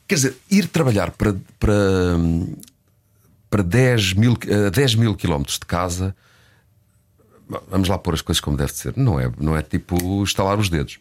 [0.07, 1.73] Quer dizer, ir trabalhar para, para,
[3.49, 4.37] para 10 mil,
[4.73, 6.15] 10 mil quilómetros de casa,
[7.69, 10.69] vamos lá pôr as coisas como deve ser, não é, não é tipo estalar os
[10.69, 10.99] dedos.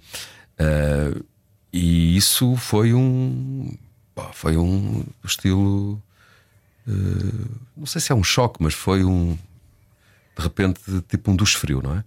[0.60, 1.24] Uh,
[1.72, 3.76] e isso foi um.
[4.34, 6.02] Foi um estilo.
[6.88, 9.38] Uh, não sei se é um choque, mas foi um.
[10.38, 10.80] De repente,
[11.10, 12.04] tipo um duche frio, não é?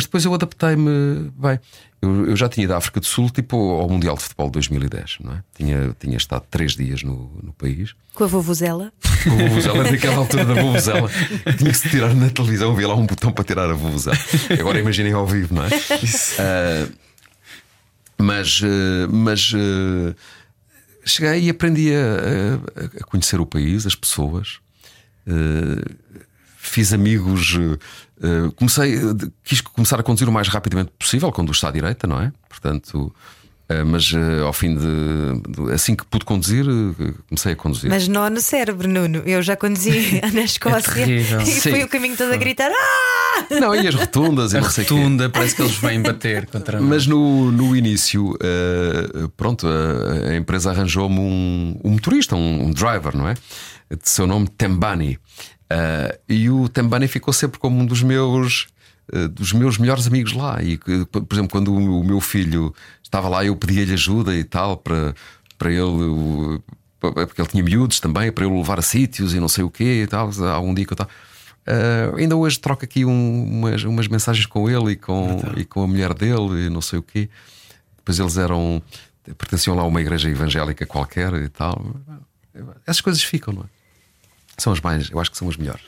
[0.00, 1.60] Mas depois eu adaptei-me bem.
[2.00, 4.52] Eu, eu, já tinha ido à África do Sul, tipo ao Mundial de Futebol de
[4.52, 5.42] 2010, não é?
[5.54, 7.94] Tinha, tinha estado três dias no, no país.
[8.14, 8.94] Com a vovuzela?
[9.24, 11.10] Com a vovuzela, naquela altura da vovuzela.
[11.58, 14.16] tinha que se tirar na televisão, havia lá um botão para tirar a vovuzela.
[14.58, 15.68] Agora imaginem ao vivo, não é?
[15.68, 16.92] Uh,
[18.16, 18.62] mas.
[18.62, 20.16] Uh, mas uh,
[21.04, 24.60] cheguei e aprendi a, a, conhecer o país, as pessoas.
[26.70, 27.58] Fiz amigos
[28.22, 29.00] eh, comecei,
[29.42, 32.30] quis começar a conduzir o mais rapidamente possível, quando está à direita, não é?
[32.50, 33.12] Portanto,
[33.70, 34.12] uh, mas
[34.44, 34.84] ao fim de,
[35.48, 36.66] de, Assim que pude conduzir,
[37.28, 37.88] comecei a conduzir.
[37.88, 39.22] Mas não no cérebro, Nuno.
[39.24, 41.70] Eu já conduzi na Escócia é e Sim.
[41.70, 42.70] fui o caminho todo a gritar.
[42.70, 43.46] Ah!
[43.58, 46.86] Não, e as rotundas, a rotunda, parece que eles vêm bater contra nós.
[46.86, 48.36] Mas no, no início,
[49.34, 53.32] pronto, a, a empresa arranjou-me um, um motorista, um, um driver, não é?
[53.32, 55.18] De seu nome Tembani.
[55.70, 58.66] Uh, e o Tambani ficou sempre como um dos meus
[59.12, 60.60] uh, dos meus melhores amigos lá.
[60.62, 65.14] E por exemplo, quando o, meu filho estava lá, eu pedia-lhe ajuda e tal para,
[65.56, 66.60] para ele,
[66.98, 70.02] porque ele tinha miúdos também, para eu levar a sítios e não sei o quê
[70.02, 70.30] e tal.
[70.52, 71.10] Algum dia que eu estava.
[71.60, 75.84] Uh, ainda hoje troco aqui um, umas, umas mensagens com ele e com, e com
[75.84, 77.28] a mulher dele e não sei o quê.
[77.96, 78.82] Depois eles eram.
[79.38, 81.94] pertenciam lá a uma igreja evangélica qualquer e tal.
[82.84, 83.79] Essas coisas ficam, não é?
[84.62, 85.82] São as mais, eu acho que são as melhores.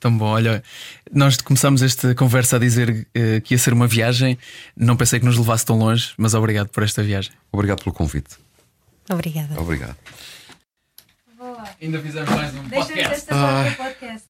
[0.00, 0.62] Tão bom, olha,
[1.10, 4.36] nós começamos esta conversa a dizer uh, que ia ser uma viagem.
[4.76, 7.32] Não pensei que nos levasse tão longe, mas obrigado por esta viagem.
[7.50, 8.36] Obrigado pelo convite.
[9.08, 9.58] Obrigada.
[9.58, 9.96] Obrigado.
[11.38, 11.64] Boa.
[11.80, 13.26] Ainda fizemos mais um podcast.
[13.30, 13.74] Ah.
[13.76, 14.28] podcast.